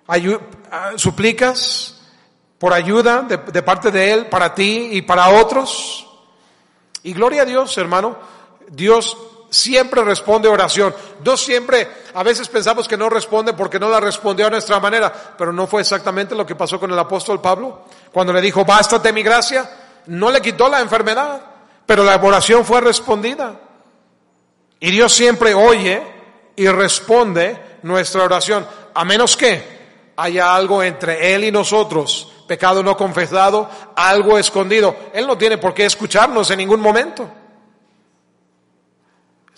[0.09, 2.01] Ah, suplicas
[2.59, 6.07] por ayuda de parte de Él para ti y para otros.
[7.03, 8.17] Y gloria a Dios, hermano,
[8.69, 9.17] Dios
[9.51, 10.95] siempre responde oración.
[11.23, 15.13] Dios siempre, a veces pensamos que no responde porque no la respondió a nuestra manera,
[15.37, 17.83] pero no fue exactamente lo que pasó con el apóstol Pablo.
[18.13, 19.69] Cuando le dijo, bástate mi gracia,
[20.07, 21.41] no le quitó la enfermedad,
[21.85, 23.61] pero la oración fue respondida.
[24.79, 26.01] Y Dios siempre oye
[26.57, 29.81] y responde nuestra oración, a menos que
[30.17, 34.95] haya algo entre Él y nosotros, pecado no confesado, algo escondido.
[35.13, 37.29] Él no tiene por qué escucharnos en ningún momento.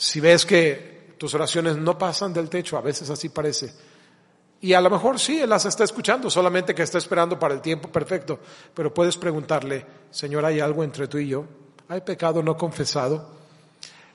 [0.02, 3.72] Si ves que tus oraciones no pasan del techo, a veces así parece.
[4.60, 7.60] Y a lo mejor sí, Él las está escuchando, solamente que está esperando para el
[7.60, 8.40] tiempo perfecto.
[8.74, 11.44] Pero puedes preguntarle, Señor, ¿hay algo entre tú y yo?
[11.86, 13.30] ¿Hay pecado no confesado?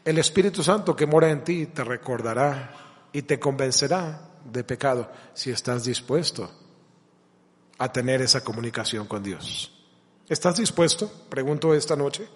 [0.03, 5.51] El Espíritu Santo que mora en ti te recordará y te convencerá de pecado si
[5.51, 6.51] estás dispuesto
[7.77, 9.71] a tener esa comunicación con Dios.
[10.27, 11.09] ¿Estás dispuesto?
[11.29, 12.27] Pregunto esta noche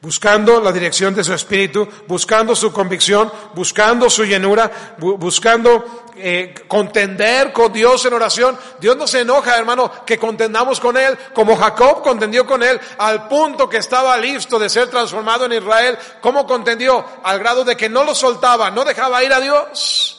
[0.00, 7.52] buscando la dirección de su espíritu, buscando su convicción, buscando su llenura, buscando eh, contender
[7.52, 8.58] con Dios en oración.
[8.80, 13.28] Dios no se enoja, hermano, que contendamos con Él, como Jacob contendió con Él, al
[13.28, 15.98] punto que estaba listo de ser transformado en Israel.
[16.20, 17.04] ¿Cómo contendió?
[17.22, 20.17] Al grado de que no lo soltaba, no dejaba ir a Dios.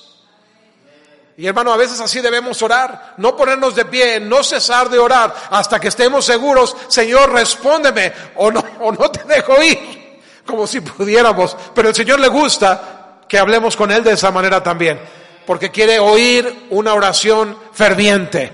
[1.39, 5.33] Y hermano, a veces así debemos orar, no ponernos de pie, no cesar de orar
[5.51, 10.81] hasta que estemos seguros, Señor, respóndeme o no, o no te dejo ir, como si
[10.81, 11.55] pudiéramos.
[11.73, 14.99] Pero el Señor le gusta que hablemos con Él de esa manera también,
[15.47, 18.51] porque quiere oír una oración ferviente.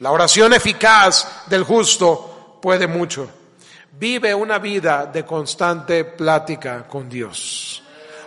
[0.00, 3.30] La oración eficaz del justo puede mucho.
[3.92, 7.80] Vive una vida de constante plática con Dios.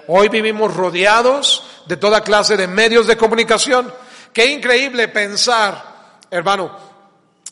[0.07, 3.93] Hoy vivimos rodeados de toda clase de medios de comunicación.
[4.33, 6.77] Qué increíble pensar, hermano,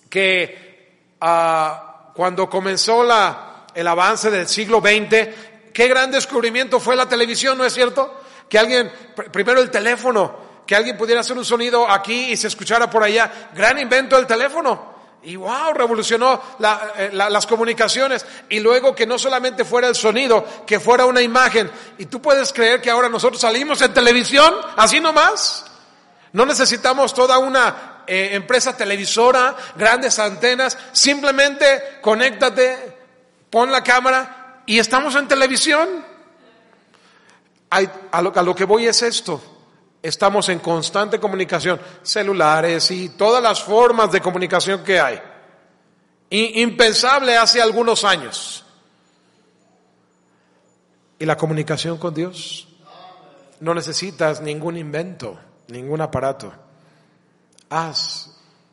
[0.09, 7.07] que ah, cuando comenzó la, el avance del siglo XX, qué gran descubrimiento fue la
[7.07, 8.21] televisión, ¿no es cierto?
[8.49, 8.91] Que alguien,
[9.31, 13.49] primero el teléfono, que alguien pudiera hacer un sonido aquí y se escuchara por allá.
[13.53, 14.92] Gran invento del teléfono.
[15.25, 16.41] Y wow, revolucionó
[16.97, 18.25] eh, las comunicaciones.
[18.49, 21.71] Y luego que no solamente fuera el sonido, que fuera una imagen.
[21.97, 25.65] Y tú puedes creer que ahora nosotros salimos en televisión, así nomás.
[26.33, 30.77] No necesitamos toda una eh, empresa televisora, grandes antenas.
[30.91, 32.97] Simplemente conéctate,
[33.49, 36.05] pon la cámara y estamos en televisión.
[37.69, 39.52] a lo que voy es esto
[40.03, 45.19] estamos en constante comunicación, celulares y todas las formas de comunicación que hay.
[46.29, 48.65] Impensable hace algunos años.
[51.17, 52.67] ¿Y la comunicación con Dios?
[53.61, 55.39] No necesitas ningún invento,
[55.69, 56.51] ningún aparato.
[57.69, 58.29] Haz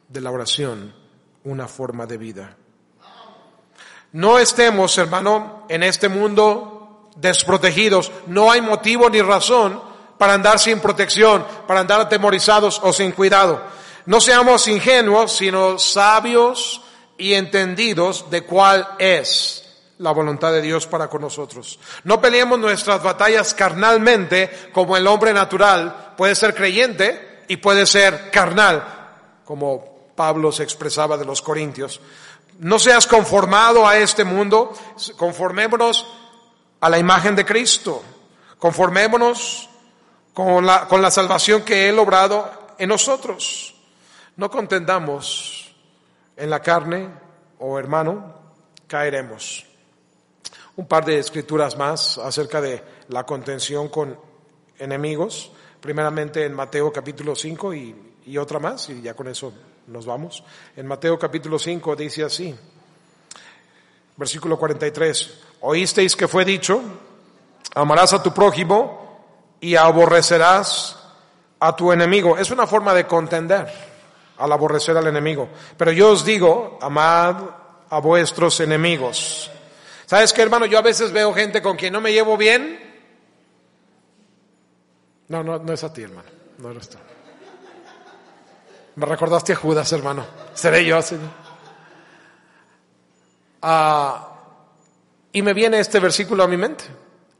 [0.08, 0.92] de la oración
[1.44, 2.56] una forma de vida.
[4.12, 8.10] No estemos, hermano, en este mundo desprotegidos.
[8.26, 9.89] No hay motivo ni razón
[10.20, 13.62] para andar sin protección, para andar atemorizados o sin cuidado.
[14.04, 16.82] No seamos ingenuos, sino sabios
[17.16, 19.64] y entendidos de cuál es
[19.96, 21.78] la voluntad de Dios para con nosotros.
[22.04, 28.30] No peleemos nuestras batallas carnalmente como el hombre natural puede ser creyente y puede ser
[28.30, 31.98] carnal, como Pablo se expresaba de los Corintios.
[32.58, 34.74] No seas conformado a este mundo,
[35.16, 36.06] conformémonos
[36.78, 38.02] a la imagen de Cristo.
[38.58, 39.69] Conformémonos
[40.34, 43.74] con la, con la salvación que Él obrado en nosotros.
[44.36, 45.74] No contendamos
[46.36, 47.08] en la carne,
[47.58, 48.34] o hermano,
[48.86, 49.66] caeremos.
[50.76, 54.18] Un par de escrituras más acerca de la contención con
[54.78, 59.52] enemigos, primeramente en Mateo capítulo 5 y, y otra más, y ya con eso
[59.86, 60.42] nos vamos.
[60.76, 62.54] En Mateo capítulo 5 dice así,
[64.16, 66.80] versículo 43, oísteis que fue dicho,
[67.74, 68.99] amarás a tu prójimo
[69.60, 70.96] y aborrecerás
[71.60, 72.38] a tu enemigo.
[72.38, 73.70] Es una forma de contender
[74.38, 75.48] al aborrecer al enemigo.
[75.76, 77.36] Pero yo os digo, amad
[77.90, 79.50] a vuestros enemigos.
[80.06, 80.66] ¿Sabes qué, hermano?
[80.66, 82.90] Yo a veces veo gente con quien no me llevo bien.
[85.28, 86.28] No, no, no es a ti, hermano.
[86.58, 86.98] No eres tú.
[88.96, 90.26] Me recordaste a Judas, hermano.
[90.54, 91.30] Seré yo, Señor.
[93.62, 94.30] Ah,
[95.32, 96.84] y me viene este versículo a mi mente.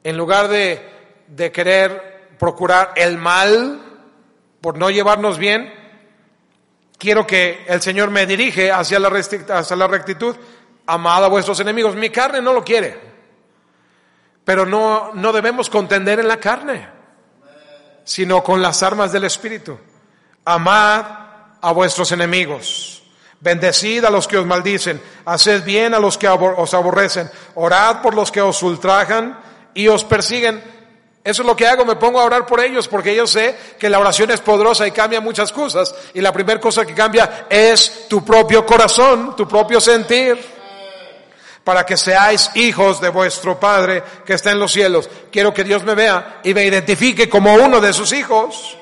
[0.04, 2.09] En lugar de, de querer
[2.40, 3.82] procurar el mal
[4.62, 5.72] por no llevarnos bien,
[6.96, 10.34] quiero que el Señor me dirige hacia la, rectitud.
[10.86, 11.94] Amad a vuestros enemigos.
[11.94, 12.98] Mi carne no lo quiere.
[14.42, 16.88] Pero no, no debemos contender en la carne,
[18.04, 19.78] sino con las armas del Espíritu.
[20.46, 21.04] Amad
[21.60, 23.02] a vuestros enemigos.
[23.38, 25.00] Bendecid a los que os maldicen.
[25.26, 27.30] Haced bien a los que os aborrecen.
[27.54, 29.38] Orad por los que os ultrajan
[29.74, 30.79] y os persiguen.
[31.22, 33.90] Eso es lo que hago, me pongo a orar por ellos porque yo sé que
[33.90, 35.94] la oración es poderosa y cambia muchas cosas.
[36.14, 40.38] Y la primera cosa que cambia es tu propio corazón, tu propio sentir.
[41.62, 45.10] Para que seáis hijos de vuestro Padre que está en los cielos.
[45.30, 48.78] Quiero que Dios me vea y me identifique como uno de sus hijos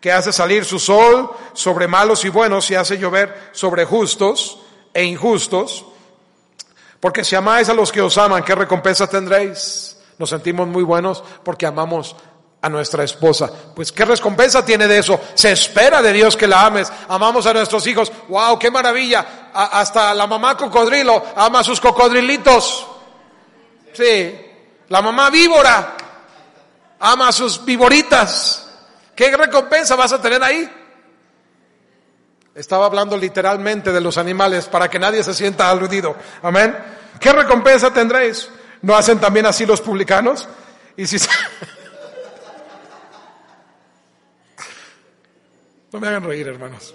[0.00, 4.58] que hace salir su sol sobre malos y buenos y hace llover sobre justos
[4.92, 5.86] e injustos.
[6.98, 9.97] Porque si amáis a los que os aman, ¿qué recompensa tendréis?
[10.18, 12.16] Nos sentimos muy buenos porque amamos
[12.60, 13.50] a nuestra esposa.
[13.74, 15.20] Pues ¿qué recompensa tiene de eso?
[15.34, 16.92] Se espera de Dios que la ames.
[17.08, 18.12] Amamos a nuestros hijos.
[18.28, 18.58] ¡Wow!
[18.58, 19.48] ¡Qué maravilla!
[19.52, 22.86] hasta la mamá cocodrilo ama a sus cocodrilitos.
[23.92, 24.38] Sí.
[24.88, 25.96] La mamá víbora
[27.00, 28.68] ama a sus víboritas.
[29.14, 30.70] ¿Qué recompensa vas a tener ahí?
[32.54, 36.16] Estaba hablando literalmente de los animales para que nadie se sienta aludido.
[36.42, 36.76] Amén.
[37.20, 38.48] ¿Qué recompensa tendréis?
[38.82, 40.48] ¿No hacen también así los publicanos?
[40.96, 41.16] Y si
[45.92, 46.94] No me hagan reír, hermanos.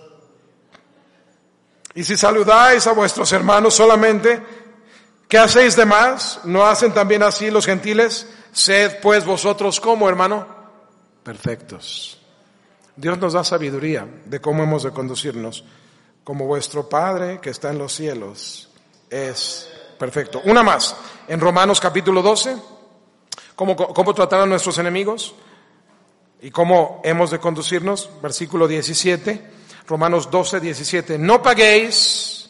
[1.95, 4.41] Y si saludáis a vuestros hermanos solamente,
[5.27, 6.41] ¿qué hacéis de más?
[6.43, 8.27] ¿No hacen también así los gentiles?
[8.51, 10.47] Sed pues vosotros como, hermano,
[11.23, 12.19] perfectos.
[12.95, 15.63] Dios nos da sabiduría de cómo hemos de conducirnos,
[16.23, 18.69] como vuestro Padre que está en los cielos
[19.13, 20.41] es perfecto.
[20.45, 20.95] Una más,
[21.27, 22.57] en Romanos capítulo 12,
[23.55, 25.35] cómo, cómo tratar a nuestros enemigos
[26.41, 29.51] y cómo hemos de conducirnos, versículo 17,
[29.87, 32.49] Romanos 12, 17, no paguéis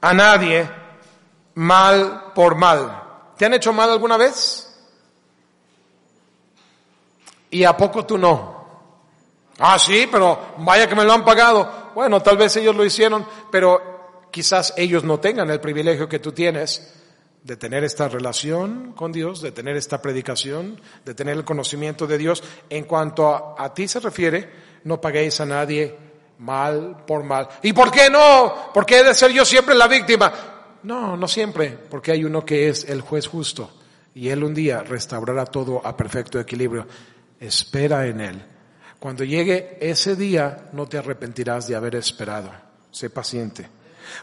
[0.00, 0.68] a nadie
[1.54, 3.02] mal por mal.
[3.36, 4.64] ¿Te han hecho mal alguna vez?
[7.50, 8.58] ¿Y a poco tú no?
[9.58, 11.90] Ah, sí, pero vaya que me lo han pagado.
[11.94, 13.97] Bueno, tal vez ellos lo hicieron, pero
[14.30, 16.94] quizás ellos no tengan el privilegio que tú tienes
[17.42, 22.18] de tener esta relación con Dios, de tener esta predicación, de tener el conocimiento de
[22.18, 22.42] Dios.
[22.68, 24.48] En cuanto a, ti se refiere,
[24.84, 25.96] no paguéis a nadie
[26.38, 27.48] mal por mal.
[27.62, 28.72] ¿Y por qué no?
[28.74, 30.32] ¿Por qué he de ser yo siempre la víctima?
[30.82, 33.70] No, no siempre, porque hay uno que es el juez justo
[34.14, 36.86] y él un día restaurará todo a perfecto equilibrio
[37.40, 38.42] espera en Él.
[38.98, 42.50] Cuando llegue ese día, no te arrepentirás de haber esperado.
[42.90, 43.68] Sé paciente.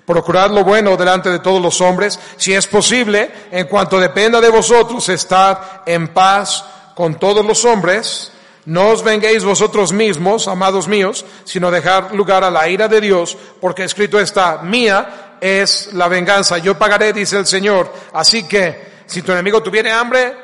[0.05, 2.19] Procurad lo bueno delante de todos los hombres.
[2.37, 6.63] Si es posible, en cuanto dependa de vosotros, estad en paz
[6.95, 8.31] con todos los hombres.
[8.65, 13.37] No os venguéis vosotros mismos, amados míos, sino dejar lugar a la ira de Dios,
[13.61, 17.93] porque escrito está, mía es la venganza, yo pagaré, dice el Señor.
[18.13, 20.35] Así que, si tu enemigo tuviere hambre,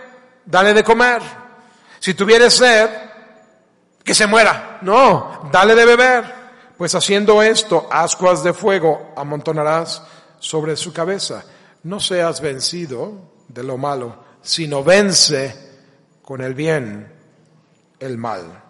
[0.45, 1.21] dale de comer.
[1.99, 2.89] Si tuviere sed,
[4.03, 4.79] que se muera.
[4.81, 6.40] No, dale de beber.
[6.81, 10.01] Pues haciendo esto, ascuas de fuego amontonarás
[10.39, 11.43] sobre su cabeza.
[11.83, 13.13] No seas vencido
[13.47, 15.77] de lo malo, sino vence
[16.23, 17.13] con el bien
[17.99, 18.63] el mal.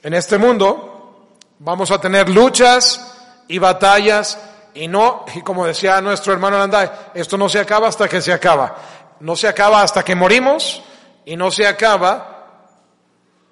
[0.00, 1.28] En este mundo
[1.58, 4.40] vamos a tener luchas y batallas
[4.72, 8.32] y no, y como decía nuestro hermano Landai, esto no se acaba hasta que se
[8.32, 8.76] acaba.
[9.20, 10.82] No se acaba hasta que morimos,
[11.26, 12.37] y no se acaba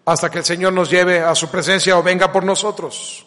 [0.06, 3.26] hasta que el Señor nos lleve a su presencia o venga por nosotros.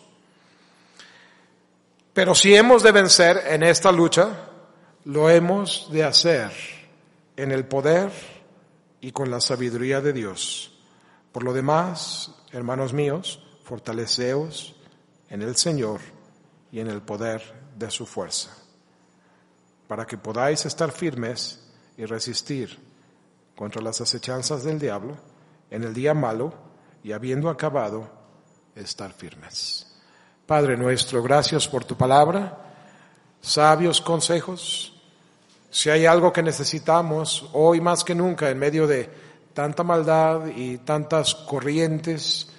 [2.14, 4.30] Pero si hemos de vencer en esta lucha,
[5.04, 6.52] lo hemos de hacer
[7.36, 8.12] en el poder
[9.02, 10.80] y con la sabiduría de Dios.
[11.34, 14.74] Por lo demás, hermanos míos, fortaleceos
[15.30, 16.00] en el Señor
[16.72, 17.42] y en el poder
[17.78, 18.56] de su fuerza,
[19.88, 21.60] para que podáis estar firmes
[21.98, 22.80] y resistir
[23.56, 25.18] contra las acechanzas del diablo
[25.70, 26.68] en el día malo
[27.04, 28.10] y habiendo acabado,
[28.76, 29.88] estar firmes.
[30.45, 32.58] Padre nuestro, gracias por tu palabra,
[33.41, 34.95] sabios consejos.
[35.70, 39.10] Si hay algo que necesitamos hoy más que nunca en medio de
[39.54, 42.50] tanta maldad y tantas corrientes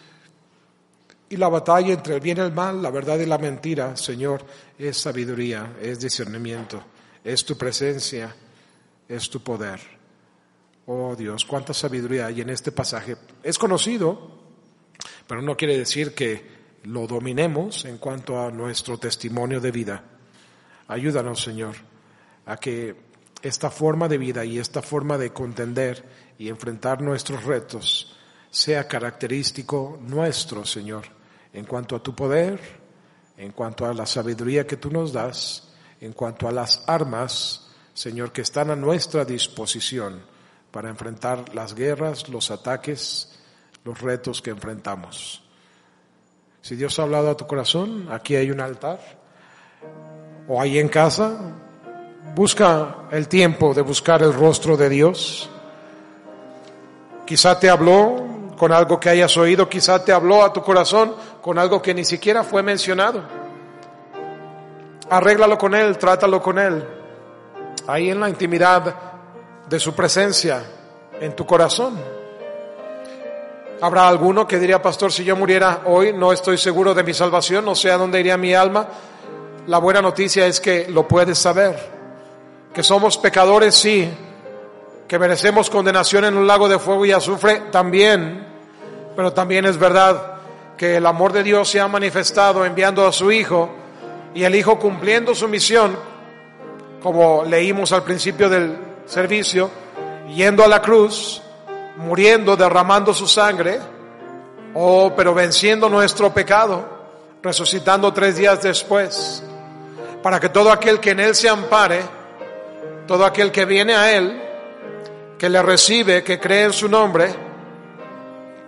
[1.29, 4.45] y la batalla entre el bien y el mal, la verdad y la mentira, Señor,
[4.79, 6.83] es sabiduría, es discernimiento,
[7.23, 8.35] es tu presencia,
[9.09, 10.00] es tu poder.
[10.87, 13.17] Oh Dios, cuánta sabiduría hay en este pasaje.
[13.43, 14.41] Es conocido,
[15.27, 20.05] pero no quiere decir que lo dominemos en cuanto a nuestro testimonio de vida.
[20.89, 21.77] Ayúdanos, Señor,
[22.47, 22.97] a que
[23.43, 26.05] esta forma de vida y esta forma de contender
[26.39, 28.17] y enfrentar nuestros retos
[28.51, 31.05] sea característico nuestro, Señor,
[31.53, 32.61] en cuanto a tu poder,
[33.37, 38.33] en cuanto a la sabiduría que tú nos das, en cuanto a las armas, Señor,
[38.33, 40.30] que están a nuestra disposición
[40.71, 43.39] para enfrentar las guerras, los ataques,
[43.85, 45.43] los retos que enfrentamos.
[46.63, 49.01] Si Dios ha hablado a tu corazón, aquí hay un altar.
[50.47, 51.39] O ahí en casa,
[52.35, 55.49] busca el tiempo de buscar el rostro de Dios.
[57.27, 61.59] Quizá te habló con algo que hayas oído, quizá te habló a tu corazón con
[61.59, 63.23] algo que ni siquiera fue mencionado.
[65.09, 66.87] Arréglalo con Él, trátalo con Él.
[67.87, 69.10] Ahí en la intimidad
[69.71, 70.65] de su presencia,
[71.21, 71.97] en tu corazón.
[73.81, 77.65] Habrá alguno que diría, pastor, si yo muriera hoy, no estoy seguro de mi salvación,
[77.65, 78.89] no sé a dónde iría mi alma.
[79.69, 81.79] La buena noticia es que lo puedes saber,
[82.75, 84.11] que somos pecadores, sí,
[85.07, 88.45] que merecemos condenación en un lago de fuego y azufre, también,
[89.15, 90.35] pero también es verdad
[90.77, 93.71] que el amor de Dios se ha manifestado enviando a su Hijo
[94.35, 95.97] y el Hijo cumpliendo su misión,
[97.01, 99.69] como leímos al principio del servicio,
[100.29, 101.43] yendo a la cruz,
[101.97, 103.81] muriendo, derramando su sangre,
[104.75, 106.85] oh, pero venciendo nuestro pecado,
[107.43, 109.43] resucitando tres días después,
[110.23, 112.03] para que todo aquel que en Él se ampare,
[113.09, 114.41] todo aquel que viene a Él,
[115.37, 117.35] que le recibe, que cree en su nombre,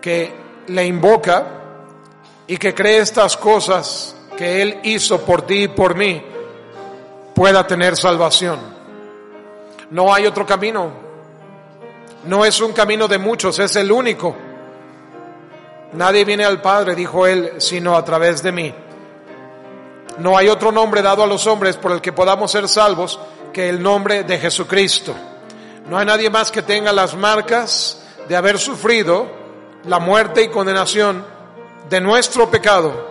[0.01, 0.35] que
[0.67, 1.47] le invoca
[2.49, 6.21] y que cree estas cosas que Él hizo por ti y por mí,
[7.33, 8.82] pueda tener salvación.
[9.93, 10.91] No hay otro camino.
[12.25, 14.35] No es un camino de muchos, es el único.
[15.93, 18.75] Nadie viene al Padre, dijo él, sino a través de mí.
[20.19, 23.21] No hay otro nombre dado a los hombres por el que podamos ser salvos
[23.53, 25.15] que el nombre de Jesucristo.
[25.91, 29.27] No hay nadie más que tenga las marcas de haber sufrido
[29.85, 31.23] la muerte y condenación
[31.91, 33.11] de nuestro pecado,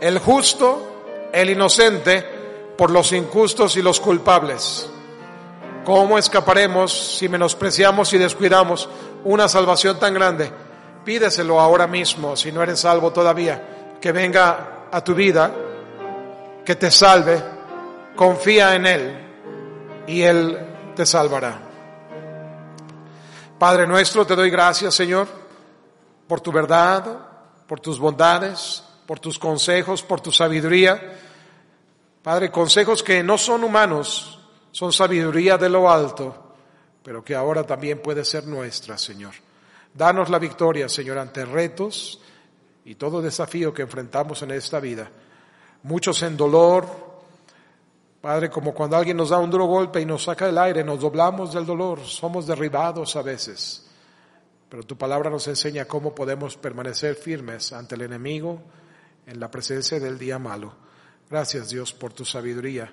[0.00, 2.26] el justo, el inocente,
[2.78, 4.88] por los injustos y los culpables.
[5.84, 8.88] ¿Cómo escaparemos si menospreciamos y descuidamos
[9.24, 10.50] una salvación tan grande?
[11.04, 15.52] Pídeselo ahora mismo, si no eres salvo todavía, que venga a tu vida,
[16.64, 17.42] que te salve,
[18.14, 19.18] confía en Él
[20.06, 20.58] y Él
[20.94, 21.60] te salvará.
[23.58, 25.26] Padre nuestro, te doy gracias, Señor,
[26.28, 27.04] por tu verdad,
[27.66, 31.18] por tus bondades, por tus consejos, por tu sabiduría.
[32.22, 34.41] Padre, consejos que no son humanos,
[34.72, 36.34] son sabiduría de lo alto,
[37.04, 39.34] pero que ahora también puede ser nuestra, Señor.
[39.94, 42.18] Danos la victoria, Señor, ante retos
[42.86, 45.10] y todo desafío que enfrentamos en esta vida.
[45.82, 46.86] Muchos en dolor,
[48.22, 51.00] Padre, como cuando alguien nos da un duro golpe y nos saca del aire, nos
[51.00, 53.86] doblamos del dolor, somos derribados a veces.
[54.70, 58.62] Pero tu palabra nos enseña cómo podemos permanecer firmes ante el enemigo
[59.26, 60.72] en la presencia del día malo.
[61.28, 62.90] Gracias Dios por tu sabiduría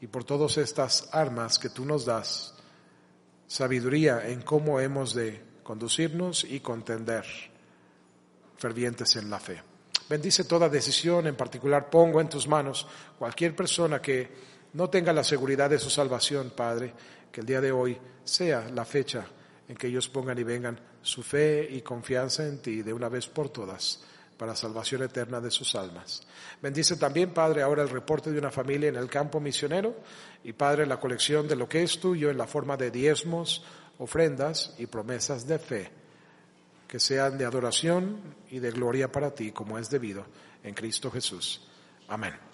[0.00, 2.54] y por todas estas armas que tú nos das,
[3.46, 7.24] sabiduría en cómo hemos de conducirnos y contender
[8.56, 9.62] fervientes en la fe.
[10.08, 12.86] Bendice toda decisión, en particular pongo en tus manos
[13.18, 14.28] cualquier persona que
[14.72, 16.94] no tenga la seguridad de su salvación, Padre,
[17.30, 19.26] que el día de hoy sea la fecha
[19.68, 23.28] en que ellos pongan y vengan su fe y confianza en ti de una vez
[23.28, 24.00] por todas
[24.40, 26.22] para salvación eterna de sus almas.
[26.62, 29.94] Bendice también, Padre, ahora el reporte de una familia en el campo misionero
[30.42, 33.62] y, Padre, la colección de lo que es tuyo en la forma de diezmos,
[33.98, 35.90] ofrendas y promesas de fe,
[36.88, 38.18] que sean de adoración
[38.50, 40.24] y de gloria para ti, como es debido,
[40.64, 41.68] en Cristo Jesús.
[42.08, 42.49] Amén.